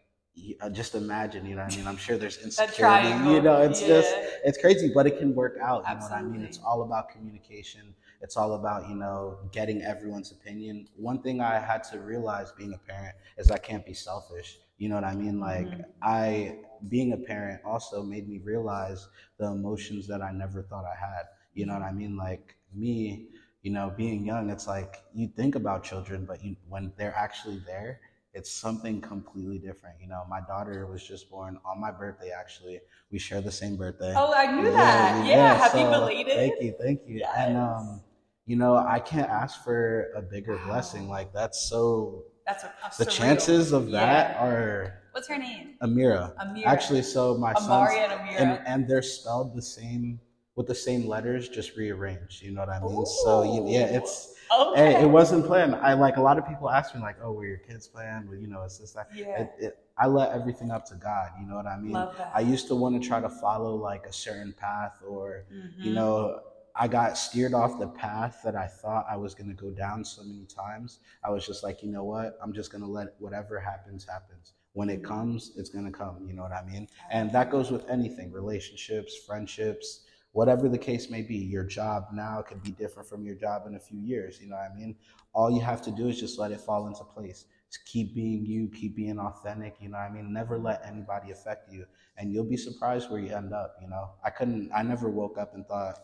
[0.61, 3.81] uh, just imagine you know what i mean i'm sure there's insecurity you know it's
[3.81, 3.87] yeah.
[3.87, 5.83] just it's crazy, but it can work out.
[5.87, 6.41] You know what I mean?
[6.41, 6.45] Absolutely.
[6.47, 7.93] It's all about communication.
[8.21, 10.87] It's all about, you know, getting everyone's opinion.
[10.95, 14.59] One thing I had to realize being a parent is I can't be selfish.
[14.77, 15.39] You know what I mean?
[15.39, 15.85] Like Mhm.
[16.01, 19.07] I being a parent also made me realize
[19.37, 21.25] the emotions that I never thought I had.
[21.53, 22.15] You know what I mean?
[22.17, 23.27] Like me,
[23.61, 27.59] you know, being young, it's like you think about children, but you when they're actually
[27.65, 28.01] there,
[28.33, 29.99] it's something completely different.
[30.01, 32.79] You know, my daughter was just born on my birthday actually.
[33.11, 34.13] We share the same birthday.
[34.15, 35.25] Oh, I knew that.
[35.27, 36.33] Yeah, happy so, belated.
[36.35, 37.23] Thank you, thank you.
[37.35, 38.01] And um,
[38.45, 40.67] you know, I can't ask for a bigger Wow.
[40.67, 41.07] blessing.
[41.09, 43.09] Like that's so That's a, a the surreal.
[43.11, 44.43] chances of that Yeah.
[44.45, 45.75] are What's her name?
[45.83, 46.33] Amira.
[46.37, 46.65] Amira.
[46.65, 48.39] Actually, so my son's Amari and Amira.
[48.39, 50.19] and and they're spelled the same
[50.55, 52.41] with the same letters, just rearranged.
[52.41, 53.05] You know what I mean?
[53.05, 54.93] So you, yeah, it's okay.
[54.93, 55.75] hey, it wasn't planned.
[55.75, 58.27] I like a lot of people ask me like, oh, were your kids planned?
[58.29, 59.09] Well, you know, it's just that.
[59.15, 59.41] Yeah.
[59.41, 61.29] It, it, I let everything up to God.
[61.39, 61.93] You know what I mean?
[61.93, 62.31] Love that.
[62.33, 65.45] I used to want to try to follow like a certain path or
[65.79, 65.95] you Mhm.
[65.95, 66.39] know
[66.75, 70.03] i got steered off the path that i thought i was going to go down
[70.03, 70.99] so many times.
[71.23, 72.37] I was just like you know what?
[72.41, 74.53] I'm just going to let whatever happens happens.
[74.73, 76.25] When it comes it's going to come.
[76.27, 76.87] You know what i mean?
[77.11, 81.35] And that goes with anything relationships friendships whatever the case may be.
[81.35, 84.55] Your job now could be different from your job in a few years you know
[84.55, 84.95] what i mean?
[85.33, 87.45] All you have to do is just let it fall into place.
[87.67, 90.31] Just keep being you keep being authentic you know what i mean?
[90.31, 91.85] Never let anybody affect you
[92.17, 94.11] and you'll be surprised where you end up you know?
[94.23, 95.99] I couldn't i never woke up and thought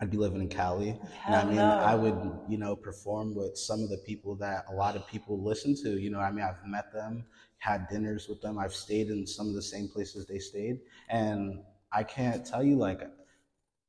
[0.00, 0.86] i'd be living in cali.
[0.86, 0.98] You know
[1.36, 1.56] what i mean?
[1.56, 1.62] No.
[1.92, 5.42] i would you know perform with some of the people that a lot of people
[5.42, 5.98] listen to.
[6.00, 7.24] You know i mean i've met them
[7.58, 8.58] had dinners with them.
[8.58, 10.80] I've stayed in some of the same places they stayed.
[11.10, 11.60] And
[11.92, 13.02] i can't tell you like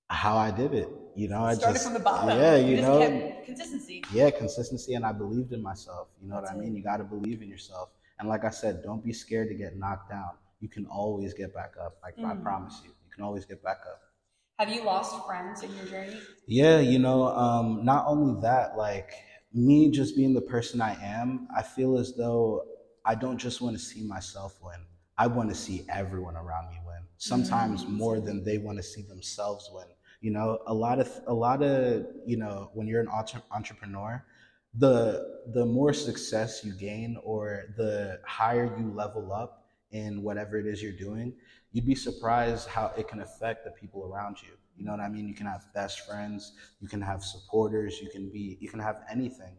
[0.09, 0.89] how i did it.
[1.15, 2.29] You know i Started just from the bottom.
[2.37, 2.99] yeah you just know?
[2.99, 4.03] kept consistency.
[4.13, 4.93] yeah consistency.
[4.95, 6.07] And i believed in myself.
[6.21, 6.73] You know That's what i mean?
[6.73, 6.77] it.
[6.77, 7.89] you got to believe in yourself.
[8.19, 10.31] And like i said don't be scared to get knocked down.
[10.59, 11.93] You can always get back up.
[12.03, 12.43] Like i Mm.
[12.43, 14.01] promise you you can always get back up
[14.61, 16.19] Have you lost friends in your journey?
[16.45, 19.11] yeah you know um not only that like
[19.53, 22.63] me just being the person i am i feel as though
[23.03, 24.81] i don't just want to see myself win
[25.17, 27.89] i want to see everyone around me win sometimes Mm.
[28.03, 29.87] more than they want to see themselves win
[30.19, 34.23] you know a lot of a lot of you know when you're an entre- entrepreneur
[34.75, 34.97] the
[35.53, 40.81] the more success you gain or the higher you level up in whatever it is
[40.83, 41.33] you're doing
[41.71, 44.49] you'd be surprised how it can affect the people around you.
[44.77, 45.27] You know what i mean?
[45.27, 49.01] You can have best friends you can have supporters you can be you can have
[49.11, 49.57] anything.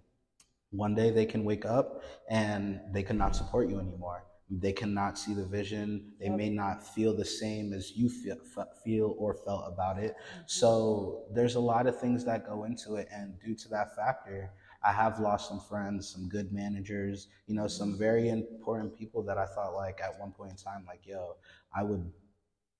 [0.70, 4.25] One day they can wake up and they cannot support you anymore.
[4.51, 6.12] They cannot see the vision.
[6.20, 8.37] They may not feel the same as you feel,
[8.85, 10.12] feel or felt about it.
[10.12, 10.42] Mm-hmm.
[10.46, 14.51] so there's a lot of things that go into it, and due to that factor,
[14.85, 19.38] I have lost some friends, some good managers, you know, some very important people that
[19.38, 21.37] I thought like at one point in time, like, yo,
[21.75, 22.11] I would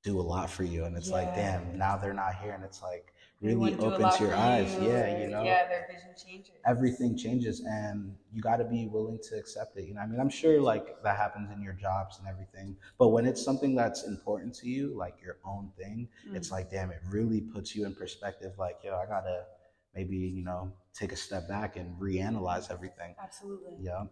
[0.03, 2.83] do a lot for you, and it's like, damn, now they're not here, and it's
[2.83, 5.87] like really wouldn't do a lot opens your eyes, you, yeah, you know, Yeah, their
[5.91, 6.55] vision changes.
[6.67, 9.85] everything changes, and you got to be willing to accept it.
[9.87, 13.09] You know, I mean, I'm sure like that happens in your jobs and everything, but
[13.09, 16.53] when it's something that's important to you, like your own thing it's Mm.
[16.53, 19.45] like damn it really puts you in perspective like yo i gotta
[19.94, 23.74] maybe you know take a step back and reanalyze everything Absolutely.
[23.81, 24.05] yeah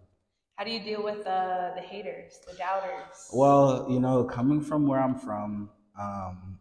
[0.57, 3.29] How do you deal with uh, the haters, the doubters?
[3.33, 6.59] well you know coming from where i'm from um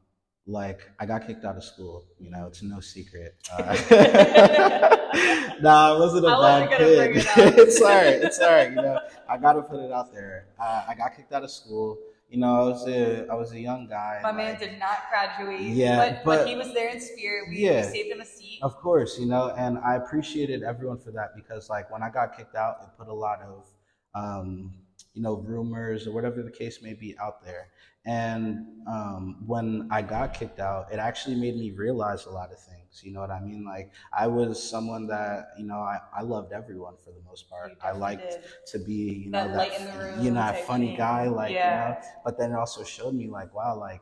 [0.47, 2.05] like I got kicked out of school.
[2.17, 3.35] You know, it's no secret.
[3.55, 3.61] Uh,
[5.61, 7.53] nah, I wasn't a I bad wasn't gonna bring kid.
[7.53, 8.21] it it's alright.
[8.23, 8.69] It's alright.
[8.71, 10.47] You know, I gotta put it out there.
[10.59, 11.99] Uh, I got kicked out of school.
[12.31, 14.19] You know, I was a I was a young guy.
[14.23, 15.61] My man like- did not graduate.
[15.61, 17.49] Yeah, but, but, but- he was there in spirit.
[17.49, 17.85] We, Yeah.
[17.85, 18.25] we saved him a.
[18.61, 22.35] Of course, you know, and I appreciated everyone for that because, like, when I got
[22.35, 23.67] kicked out, it put a lot of,
[24.15, 24.73] um,
[25.13, 27.69] you know, rumors or whatever the case may be out there.
[28.05, 32.59] And um, when I got kicked out, it actually made me realize a lot of
[32.59, 33.01] things.
[33.03, 33.63] You know what I mean?
[33.65, 37.77] Like, I was someone that, you know, I, I loved everyone for the most part.
[37.81, 38.43] I liked did.
[38.71, 40.95] to be, you That know, that, room you know, that funny thing.
[40.97, 41.65] guy, like, Yeah.
[41.69, 41.97] you know.
[42.25, 44.01] But then it also showed me, like, wow, like,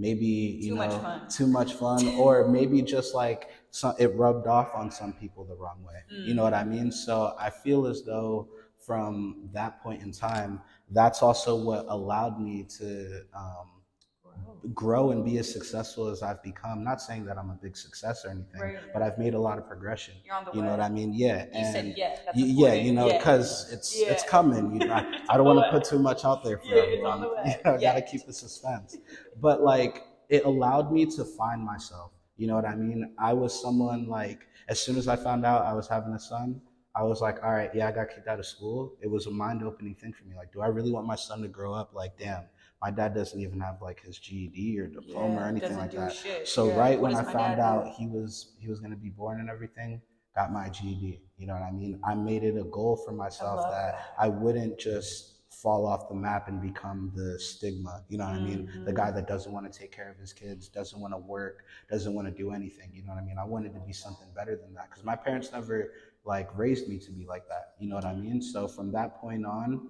[0.00, 4.46] maybe you Too know much too much fun or maybe just like some, it rubbed
[4.46, 6.02] off on some people the wrong way.
[6.24, 6.90] You know what i mean?
[6.92, 10.60] So i feel as though from that point in time
[10.90, 13.79] that's also what allowed me to um,
[14.74, 18.24] grow and be as successful as i've become not saying that i'm a big success
[18.24, 18.74] or anything Right.
[18.92, 21.12] but i've made a lot of progression You're on the you know what i mean
[21.14, 22.08] yeah You said and yeah.
[22.26, 24.28] That's y- yeah, you know, because it's it's Yeah.
[24.30, 24.72] coming.
[24.74, 27.20] You know, I, I don't want to put too much out there for Yeah, everyone.
[27.46, 27.92] You know, I Yeah.
[27.92, 28.96] gotta keep the suspense.
[29.40, 32.12] But like, it allowed me to find myself.
[32.36, 33.14] You know what I mean?
[33.18, 36.60] I was someone like, as soon as I found out I was having a son,
[36.94, 38.94] I was like, all right, yeah, I got kicked out of school.
[39.00, 40.34] It was a mind opening thing for me.
[40.36, 42.44] Like, do I really want my son to grow up like, damn,
[42.82, 46.12] my dad doesn't even have like his GED or diploma Yeah, or anything like that.
[46.12, 46.48] shit.
[46.48, 46.78] So Yeah.
[46.78, 47.90] right What when I found out do?
[47.96, 50.00] he was he was gonna be born and everything,
[50.34, 51.20] got my GED.
[51.36, 52.00] You know what I mean?
[52.04, 54.14] I made it a goal for myself love that that.
[54.18, 58.02] I wouldn't just fall off the map and become the stigma.
[58.08, 58.70] You know what I mean?
[58.84, 59.16] The guy mm-hmm.
[59.16, 62.28] that doesn't want to take care of his kids, doesn't want to work, doesn't want
[62.28, 62.90] to do anything.
[62.94, 63.36] You know what I mean?
[63.36, 65.92] I wanted to be something better than that because my parents never
[66.24, 67.74] like raised me to be like that.
[67.78, 68.40] You know what I mean?
[68.40, 69.88] So from that point on,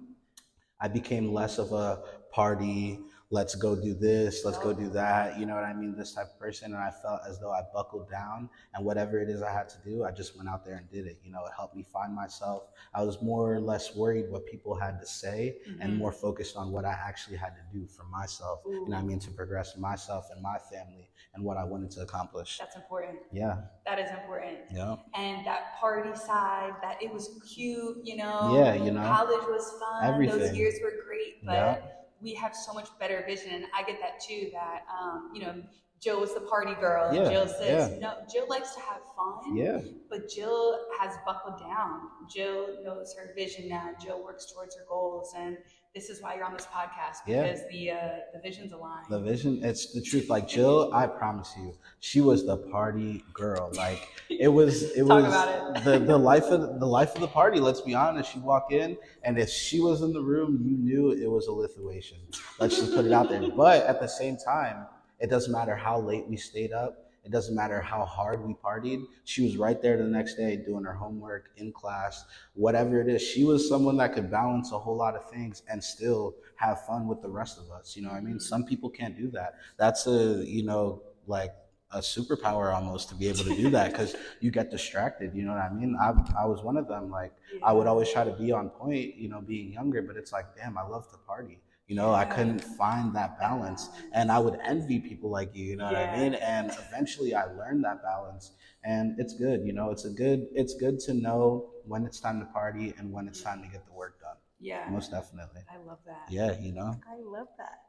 [0.81, 2.99] I became less of a party,
[3.31, 5.95] let's go do this, let's go do that, you know what I mean?
[5.97, 6.73] This type of person.
[6.73, 9.77] And I felt as though I buckled down and whatever it is I had to
[9.85, 11.19] do, I just went out there and did it.
[11.23, 12.63] You know, it helped me find myself.
[12.93, 15.97] I was more or less worried what people had to say and Mhm.
[15.97, 18.61] more focused on what I actually had to do for myself.
[18.65, 19.19] You know what I mean?
[19.19, 22.57] To progress myself and my family and what I wanted to accomplish.
[22.59, 23.19] That's important.
[23.31, 23.61] Yeah.
[23.85, 24.57] That is important.
[24.71, 24.97] Yeah.
[25.15, 28.51] And that party side, that it was cute, you know.
[28.53, 29.03] Yeah, you know.
[29.03, 30.03] College was fun.
[30.03, 30.39] Everything.
[30.39, 31.77] Those years were great, but Yeah.
[32.21, 33.51] We have so much better vision.
[33.53, 34.49] And I get that too.
[34.53, 35.63] That um, you know,
[36.01, 37.13] Jill was the party girl.
[37.13, 37.99] Yeah, Jill says yeah.
[37.99, 38.13] no.
[38.31, 39.55] Jill likes to have fun.
[39.55, 39.79] Yeah.
[40.09, 42.01] But Jill has buckled down.
[42.29, 43.91] Jill knows her vision now.
[44.01, 45.57] Jill works towards her goals, and
[45.93, 47.43] this is why you're on this podcast Yeah.
[47.43, 47.97] because the uh,
[48.33, 49.03] the visions align.
[49.09, 50.29] The vision, it's the truth.
[50.29, 53.69] Like Jill, I promise you, she was the party girl.
[53.75, 55.83] Like it was, it was it.
[55.83, 57.59] the the life of the life of the party.
[57.59, 58.33] Let's be honest.
[58.35, 61.51] You walk in, and if she was in the room, you knew it was a
[61.51, 62.21] Lithuanian.
[62.59, 63.41] Let's just put it out there.
[63.55, 64.85] But at the same time,
[65.19, 67.10] it doesn't matter how late we stayed up.
[67.23, 69.05] It doesn't matter how hard we partied.
[69.25, 73.21] She was right there the next day doing her homework in class, whatever it is.
[73.21, 77.07] She was someone that could balance a whole lot of things and still have fun
[77.07, 77.95] with the rest of us.
[77.95, 78.39] You know what I mean?
[78.39, 79.55] Some people can't do that.
[79.77, 81.53] That's a, you know, like
[81.91, 85.35] a superpower almost to be able to do that because you get distracted.
[85.35, 85.95] You know what I mean?
[86.01, 87.11] I, I was one of them.
[87.11, 90.31] Like, I would always try to be on point, you know, being younger, but it's
[90.31, 91.59] like, damn, I love to party.
[91.91, 93.89] You know, I couldn't find that balance.
[94.13, 96.35] And I would envy people like you, you know what I mean?
[96.35, 98.51] And eventually I learned that balance.
[98.85, 102.39] And it's good, you know, it's a good it's good to know when it's time
[102.39, 104.37] to party and when it's time to get the work done.
[104.57, 105.63] Yeah, Most definitely.
[105.69, 106.27] I love that.
[106.29, 106.95] Yeah, you know.
[107.11, 107.79] I love that.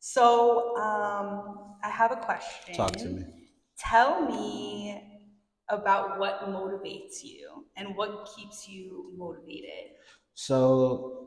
[0.00, 2.74] So, um, I have a question.
[2.74, 3.24] Talk to me.
[3.78, 5.00] Tell me
[5.70, 9.96] about what motivates you and what keeps you motivated.
[10.34, 11.25] So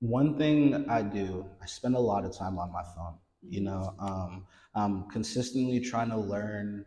[0.00, 3.14] one thing I do, I spend a lot of time on my phone.
[3.42, 6.84] You know, um, I'm consistently trying to learn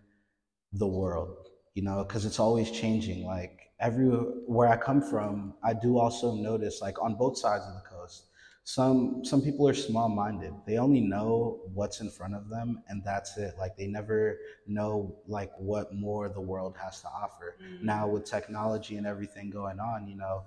[0.73, 1.49] the world.
[1.75, 3.25] You know, because it's always changing.
[3.25, 7.73] Like every where I come from, I do also notice, like on both sides of
[7.73, 8.27] the coast,
[8.63, 10.53] some some people are small-minded.
[10.67, 13.55] They only know what's in front of them, and that's it.
[13.57, 17.83] Like they never know like what more the world has to offer Mm.
[17.83, 20.43] now with technology and everything going on, you know,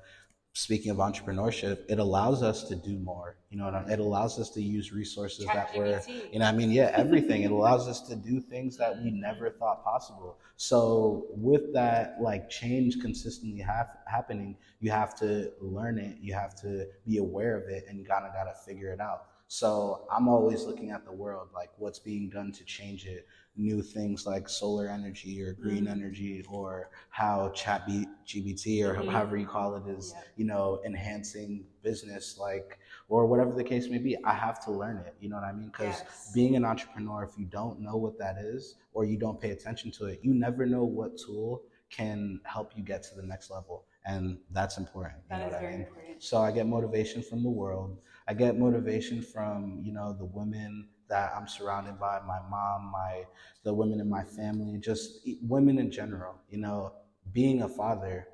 [0.57, 3.37] speaking of entrepreneurship, it allows us to do more.
[3.51, 3.91] You know, what I mean?
[3.91, 6.01] it allows us to use resources that were,
[6.33, 7.43] you know, I mean, yeah, everything.
[7.43, 10.39] it allows us to do things that we never thought possible.
[10.57, 16.17] So with that, like change consistently hap- happening, you have to learn it.
[16.23, 19.01] You have to be aware of it, and you kind of got to figure it
[19.01, 19.27] out.
[19.49, 23.27] So I'm always looking at the world, like what's being done to change it.
[23.59, 25.91] New things like solar energy or green Mhm.
[25.91, 29.09] energy, or how Chat B- GBT or Mhm.
[29.09, 30.23] however you call it is, Yeah.
[30.37, 32.39] you know, enhancing business.
[32.39, 34.17] Like or whatever the case may be.
[34.25, 35.15] I have to learn it.
[35.21, 35.69] You know what I mean?
[35.69, 36.33] Because Yes.
[36.35, 39.91] being an entrepreneur, if you don't know what that is or you don't pay attention
[39.93, 43.85] to it, you never know what tool can help you get to the next level.
[44.05, 45.23] And that's important.
[45.25, 45.87] You That know is what I very mean?
[45.87, 46.23] important.
[46.23, 47.99] So I get motivation from the world.
[48.27, 53.25] I get motivation from, you know, the women that I'm surrounded by, my mom, my
[53.65, 56.35] the women in my family, just women in general.
[56.49, 56.93] You know,
[57.33, 58.29] being a father,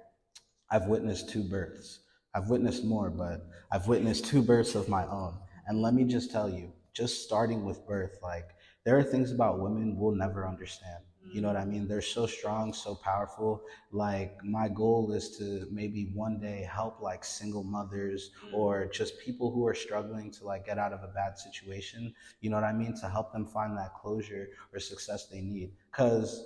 [0.71, 2.01] I've witnessed two births.
[2.35, 5.39] I've witnessed more, but I've witnessed two births of my own.
[5.67, 8.49] And let me just tell you, just starting with birth, like
[8.85, 11.03] there are things about women we'll never understand.
[11.31, 11.89] You know what I mean?
[11.89, 13.63] They're so strong, so powerful.
[13.91, 18.55] Like my goal is to maybe one day help like single mothers Mm.
[18.59, 22.15] or just people who are struggling to like get out of a bad situation.
[22.41, 22.95] You know what I mean?
[23.01, 25.73] To help them find that closure or success they need.
[25.91, 26.45] Cause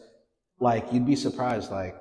[0.58, 2.00] like you'd be surprised like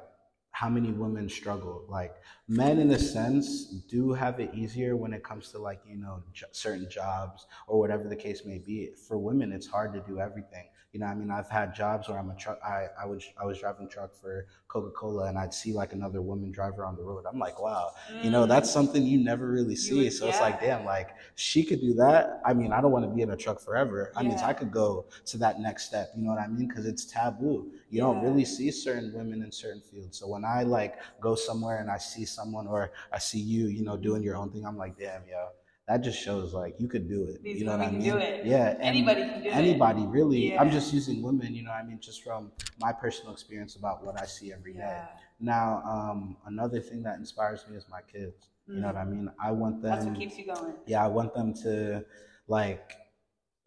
[0.51, 2.15] how many women struggle like
[2.47, 6.23] men in a sense do have it easier when it comes to like you know
[6.31, 10.19] j- certain jobs or whatever the case may be for women it's hard to do
[10.19, 11.29] everything you know i mean?
[11.29, 14.47] I've had jobs where i'm a truck i, I was i was driving truck for
[14.69, 17.25] coca-cola and i'd see like another woman driver on the road.
[17.29, 17.85] I'm like wow.
[18.23, 18.49] You know Mm.
[18.53, 19.93] that's something you never really see.
[19.97, 21.09] would- so it's like damn like
[21.47, 22.23] she could do that.
[22.49, 23.99] I mean i don't want to be in a truck forever.
[24.15, 24.87] I mean i could go
[25.31, 26.07] to that next step.
[26.15, 26.67] You know what i mean?
[26.69, 27.57] Because it's taboo.
[27.93, 30.13] You don't really see certain women in certain fields.
[30.19, 30.93] So when i like
[31.27, 32.81] go somewhere and i see someone or
[33.11, 35.43] i see you you know doing your own thing i'm like damn yo
[35.87, 38.17] that just shows like you could do it These you know what i mean do
[38.17, 38.45] it.
[38.45, 39.55] yeah Anybody can do it.
[39.55, 43.31] anybody really i'm just using women you know what i mean just from my personal
[43.33, 45.05] experience about what i see every day Yeah.
[45.39, 49.29] now um another thing that inspires me is my kids you know what i mean
[49.39, 50.73] i want them That's what keeps you going.
[50.87, 52.03] yeah i want them to
[52.47, 52.93] like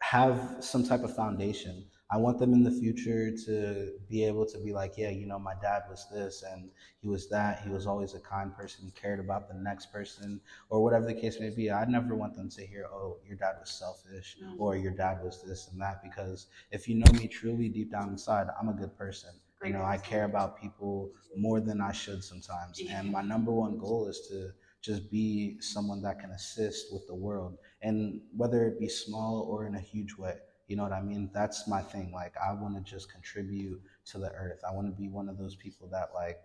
[0.01, 4.59] have some type of foundation i want them in the future to be able to
[4.59, 7.61] be like yeah you know my dad was this and he was that.
[7.63, 8.85] He was always a kind person.
[8.85, 11.71] He cared about the next person or whatever the case may be.
[11.71, 14.57] I never want them to hear oh your dad was selfish Mm.
[14.59, 18.09] or your dad was this and that because if you know me truly deep down
[18.11, 19.31] inside i'm a good person.
[19.65, 22.81] You know i care about people more than i should sometimes.
[22.91, 24.51] And my number one goal is to
[24.83, 27.59] just be someone that can assist with the world.
[27.83, 30.37] And whether it be small or in a huge way
[30.69, 34.19] you know what i mean that's my thing like i want to just contribute to
[34.19, 36.41] the earth i want to be one of those people that like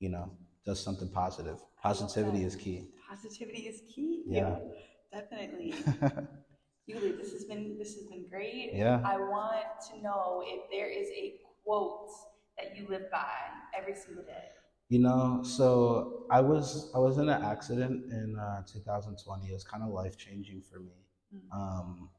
[0.00, 0.30] you know
[0.66, 4.22] does something positive positivity is key Positivity is key.
[4.24, 4.56] Yeah.
[5.12, 5.74] Definitely.
[6.88, 8.70] Julie, this has been this has been great.
[8.72, 9.00] Yeah.
[9.04, 12.08] I want to know if there is a quote
[12.56, 13.32] that you live by
[13.76, 14.44] every single day.
[14.90, 19.48] You know, so I was I was in an accident in uh, 2020.
[19.48, 20.94] It was kind of life changing for me.
[21.34, 21.56] Mm.
[21.56, 22.10] Um,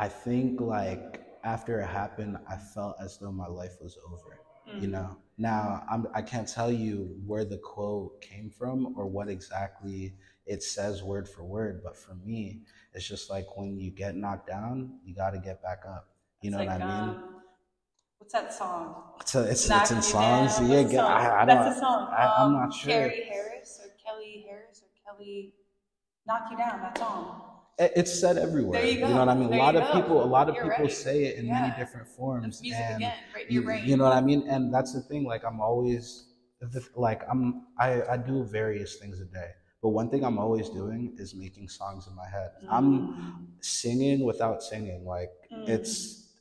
[0.00, 4.40] I think like after it happened, I felt as though my life was over.
[4.80, 4.92] You Mm.
[4.92, 5.16] know.
[5.36, 6.94] Now I'm I can't tell you
[7.26, 10.14] where the quote came from or what exactly
[10.46, 12.62] it says word for word, but for me,
[12.94, 16.08] it's just like when you get knocked down, you got to get back up.
[16.42, 17.08] You know It's what I mean?
[17.10, 17.42] um,
[18.18, 19.02] what's that song?
[19.20, 20.56] It's a, it's, it's in songs.
[20.56, 20.70] Down.
[20.70, 21.10] Yeah, song?
[21.10, 21.74] I, I That's don't.
[21.74, 22.08] the song.
[22.10, 22.92] I, I'm Um, not sure.
[22.92, 25.54] Carrie Harris or Kelly Harris or Kelly
[26.26, 27.49] Knock You Down, that song.
[27.80, 28.80] It- It's said everywhere.
[28.82, 29.50] There you know what I mean?
[29.50, 30.92] There a lot of people, a lot of You're people right.
[31.06, 34.20] say it in many different forms, music and again, right you, you know what I
[34.20, 34.42] mean.
[34.48, 35.24] And that's the thing.
[35.24, 36.26] Like I'm always,
[36.94, 37.42] like I'm,
[37.78, 39.50] I, I do various things a day.
[39.82, 42.50] But one thing I'm always doing is making songs in my head.
[42.68, 43.46] I'm Mm.
[43.64, 45.00] singing without singing.
[45.06, 45.66] Like Mm.
[45.68, 45.94] it's,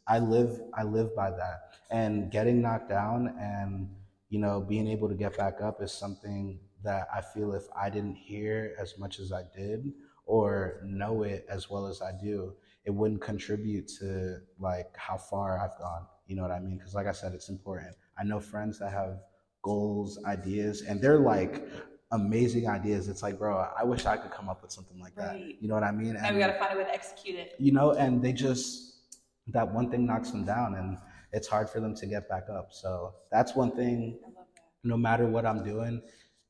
[0.08, 1.58] I live, I live by that.
[1.90, 3.90] And getting knocked down and
[4.30, 7.90] you know being able to get back up is something that I feel if I
[7.90, 9.92] didn't hear as much as I did
[10.30, 12.54] or know it as well as I do,
[12.86, 16.06] it wouldn't contribute to like how far I've gone.
[16.28, 16.78] You know what I mean?
[16.78, 17.96] Because like I said, it's important.
[18.16, 19.22] I know friends that have
[19.64, 21.68] goals, ideas, and they're like
[22.12, 23.08] amazing ideas.
[23.08, 25.32] It's like, bro, I wish I could come up with something like that.
[25.32, 25.56] Right.
[25.60, 26.16] You know what I mean?
[26.16, 27.56] And we gotta find a way to execute it.
[27.58, 29.00] you know, and they just
[29.48, 31.00] that one thing knocks them down, and
[31.34, 32.68] it's hard for them to get back up.
[32.72, 34.20] So that's one thing.
[34.36, 34.46] That.
[34.84, 36.04] No matter what I'm doing,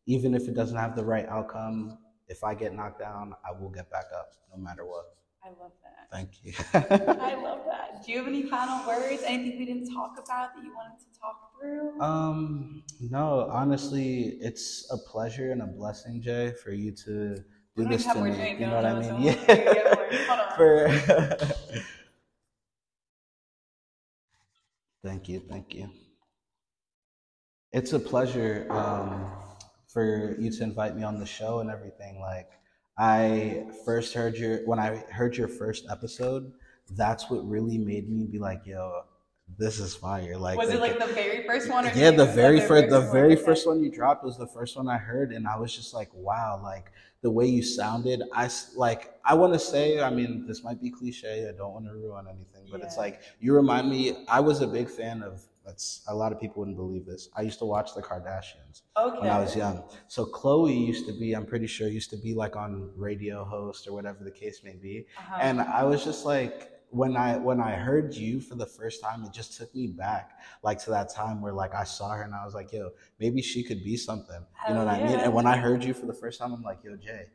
[0.06, 1.98] even if it doesn't have the right outcome,
[2.30, 5.16] if I get knocked down, I will get back up, no matter what.
[5.44, 6.08] I love that.
[6.12, 6.54] Thank you.
[6.74, 8.04] I love that.
[8.06, 9.24] Do you have any final words?
[9.26, 12.00] Anything we didn't talk about that you wanted to talk through?
[12.02, 17.44] um, no, honestly, it's a pleasure and a blessing, Jay, for you to do
[17.76, 18.56] We this to me.
[18.60, 19.10] You know what I mean?
[19.24, 20.56] know, so- Here you go, Yeah.
[20.56, 20.88] For
[25.04, 25.90] Thank you, thank you.
[27.72, 29.32] It's a pleasure um,
[29.90, 32.20] for you to invite me on the show and everything.
[32.22, 32.50] Like,
[32.98, 36.52] I first heard your when I heard your first episode,
[36.96, 39.04] that's what really made me be like, yo,
[39.58, 40.38] this is fire.
[40.38, 41.86] Like, was it like the very first one?
[41.86, 43.12] Or yeah, the very first, the one?
[43.12, 45.94] very first one you dropped was the first one I heard, and I was just
[45.94, 46.92] like, wow, like
[47.22, 48.22] the way you sounded.
[48.34, 51.50] I like, I want to say, I mean, this might be cliche.
[51.50, 54.26] I don't want to ruin anything, but it's like you remind me.
[54.28, 55.42] I was a big fan of.
[55.66, 57.30] That's a lot of people wouldn't believe this.
[57.36, 59.20] I used to watch the Kardashians Okay.
[59.20, 59.84] when I was young.
[60.08, 63.88] So Khloé used to be, I'm pretty sure, used to be like on radio host
[63.88, 65.06] or whatever the case may be.
[65.16, 65.38] Uh-huh.
[65.40, 69.24] And I was just like, when I when I heard you for the first time,
[69.24, 72.34] it just took me back, like to that time where like I saw her and
[72.34, 74.44] I was like, yo, maybe she could be something.
[74.68, 75.20] You know what I mean?
[75.20, 77.26] And when I heard you for the first time, I'm like, yo, Jay,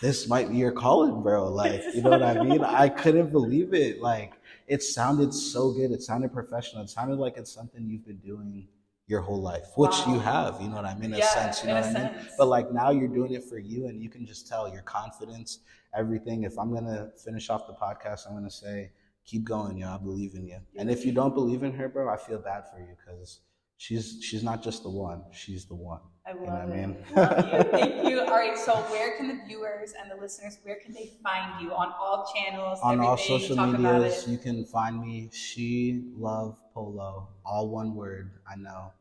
[0.00, 1.48] this might be your calling, bro.
[1.48, 2.62] Like, you know what I mean?
[2.62, 4.00] I couldn't believe it.
[4.00, 4.34] Like,
[4.66, 5.90] it sounded so good.
[5.90, 6.82] It sounded professional.
[6.82, 8.68] It sounded like it's something you've been doing
[9.06, 10.14] your whole life, which Wow.
[10.14, 10.60] you have.
[10.60, 11.12] You know what I mean?
[11.14, 12.14] In yeah, a sense, you know what I mean?
[12.14, 12.34] sense.
[12.36, 15.60] But like now you're doing it for you, and you can just tell your confidence,
[15.94, 16.42] everything.
[16.42, 18.90] If I'm gonna finish off the podcast, I'm gonna say,
[19.28, 19.88] keep going, yo.
[19.88, 20.58] I believe in you.
[20.76, 23.40] And if you don't believe in her, bro, I feel bad for you because
[23.76, 25.22] she's she's not just the one.
[25.32, 26.00] She's the one.
[26.26, 26.86] I know love what I it.
[26.88, 26.96] mean?
[27.14, 27.62] Love you.
[27.78, 28.20] Thank you.
[28.20, 28.58] All right.
[28.58, 32.30] So, where can the viewers and the listeners, where can they find you on all
[32.34, 32.78] channels?
[32.82, 35.30] On all social medias, you can find me.
[35.32, 38.32] She love polo, all one word.
[38.50, 38.92] I know,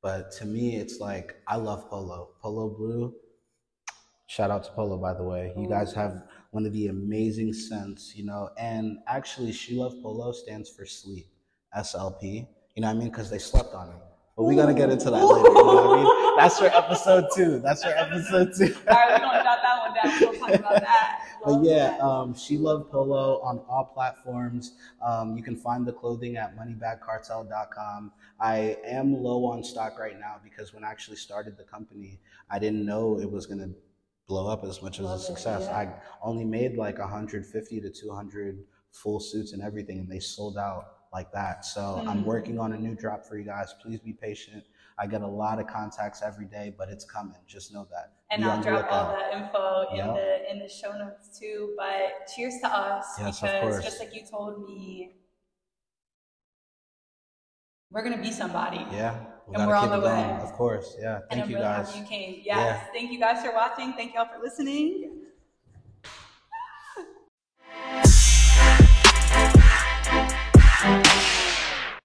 [0.00, 2.30] but to me, it's like I love polo.
[2.40, 3.14] Polo blue.
[4.32, 5.52] Shout out to Polo, by the way.
[5.58, 6.22] You guys have
[6.52, 8.48] one of the amazing scents, you know.
[8.56, 11.26] And actually, She Love Polo stands for sleep,
[11.76, 12.46] SLP.
[12.74, 13.10] You know what I mean?
[13.10, 13.96] Because they slept on it.
[14.34, 15.48] But we're gonna get into that later.
[15.48, 16.36] You know what I mean?
[16.38, 17.58] That's for episode two.
[17.58, 18.74] That's for episode two.
[18.88, 20.20] All right, we're gonna jot that one down.
[20.20, 21.18] We'll talk about that.
[21.44, 24.76] But yeah, um, she Love polo on all platforms.
[25.02, 28.12] Um, you can find the clothing at moneybagcartel.com.
[28.40, 32.18] I am low on stock right now because when I actually started the company,
[32.48, 33.68] I didn't know it was gonna
[34.32, 35.64] blow up as much as a success.
[35.66, 35.76] yeah.
[35.76, 40.84] I only made like 150 to 200 full suits and everything, and they sold out
[41.12, 41.66] like that.
[41.66, 42.24] So I'm Hmm.
[42.24, 43.74] working on a new drop for you guys.
[43.82, 44.64] Please be patient.
[44.96, 47.42] I get a lot of contacts every day, but it's coming.
[47.46, 48.06] Just know that.
[48.30, 49.64] and Be I'll drop all that info
[49.94, 51.74] in the in the show notes too.
[51.76, 55.12] But cheers to us Yes, because just like you told me,
[57.90, 58.78] we're gonna be somebody.
[58.90, 59.14] Yeah,
[59.48, 60.38] we And we're on the way.
[60.40, 61.16] Of course, yeah.
[61.16, 61.96] And Thank I'm you guys.
[61.96, 62.42] you came.
[62.44, 62.46] Yes.
[62.46, 62.84] Yeah.
[62.92, 63.92] Thank you guys for watching.
[63.94, 65.21] Thank y'all for listening.